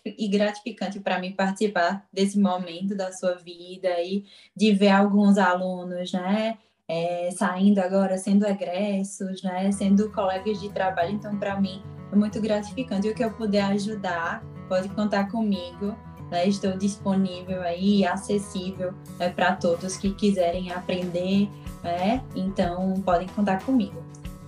e 0.06 0.28
gratificante 0.28 1.00
para 1.00 1.18
mim 1.18 1.32
participar 1.32 2.08
desse 2.14 2.38
momento 2.38 2.96
da 2.96 3.12
sua 3.12 3.34
vida 3.36 3.90
e 4.02 4.24
de 4.56 4.72
ver 4.74 4.90
alguns 4.90 5.40
alunos, 5.40 6.14
né, 6.14 6.60
é, 6.88 7.32
saindo 7.32 7.80
agora, 7.80 8.18
sendo 8.20 8.46
egressos, 8.46 9.42
né, 9.42 9.72
sendo 9.72 10.12
colegas 10.12 10.62
de 10.62 10.72
trabalho. 10.72 11.14
Então, 11.14 11.40
para 11.40 11.60
mim, 11.60 11.82
é 12.14 12.16
muito 12.16 12.40
gratificante. 12.40 13.08
E 13.08 13.12
o 13.12 13.16
que 13.16 13.24
eu 13.24 13.32
puder 13.32 13.64
ajudar, 13.66 14.44
pode 14.70 14.90
contar 14.90 15.30
comigo. 15.30 15.98
Né? 16.32 16.48
Estou 16.48 16.78
disponível 16.78 17.62
aí, 17.62 18.06
acessível 18.06 18.94
né, 19.20 19.30
para 19.30 19.56
todos 19.56 19.98
que 19.98 20.14
quiserem 20.14 20.72
aprender. 20.72 21.50
Né? 21.84 22.24
Então, 22.36 22.94
podem 23.04 23.28
contar 23.28 23.64
comigo. 23.64 24.04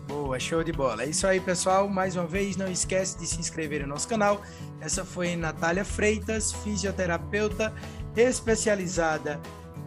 Boa, 0.08 0.40
show 0.40 0.64
de 0.64 0.72
bola. 0.72 1.04
É 1.04 1.08
isso 1.08 1.26
aí, 1.26 1.40
pessoal. 1.40 1.90
Mais 1.90 2.16
uma 2.16 2.28
vez, 2.28 2.56
não 2.56 2.68
esquece 2.68 3.18
de 3.18 3.26
se 3.26 3.40
inscrever 3.40 3.82
no 3.82 3.88
nosso 3.88 4.08
canal. 4.08 4.42
Essa 4.80 5.04
foi 5.04 5.36
Natália 5.36 5.84
Freitas, 5.84 6.54
fisioterapeuta 6.54 7.74
especializada 8.16 9.42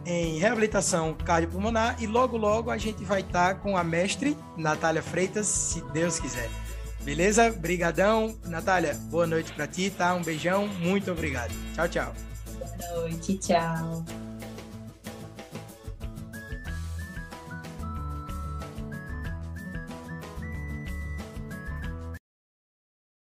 em 0.05 0.37
reabilitação 0.37 1.13
cardiopulmonar 1.13 2.01
e 2.01 2.07
logo 2.07 2.37
logo 2.37 2.69
a 2.69 2.77
gente 2.77 3.03
vai 3.03 3.21
estar 3.21 3.55
com 3.55 3.75
a 3.75 3.83
mestre 3.83 4.37
Natália 4.55 5.01
Freitas, 5.01 5.47
se 5.47 5.81
Deus 5.91 6.19
quiser. 6.19 6.49
Beleza? 7.09 7.49
Brigadão. 7.49 8.37
Natália, 8.45 8.93
boa 9.09 9.25
noite 9.25 9.51
para 9.53 9.65
ti, 9.65 9.89
tá? 9.89 10.13
Um 10.13 10.21
beijão, 10.21 10.67
muito 10.67 11.11
obrigado. 11.11 11.51
Tchau, 11.73 11.89
tchau. 11.89 12.15
Boa 12.59 13.01
noite, 13.01 13.35
tchau. 13.39 14.05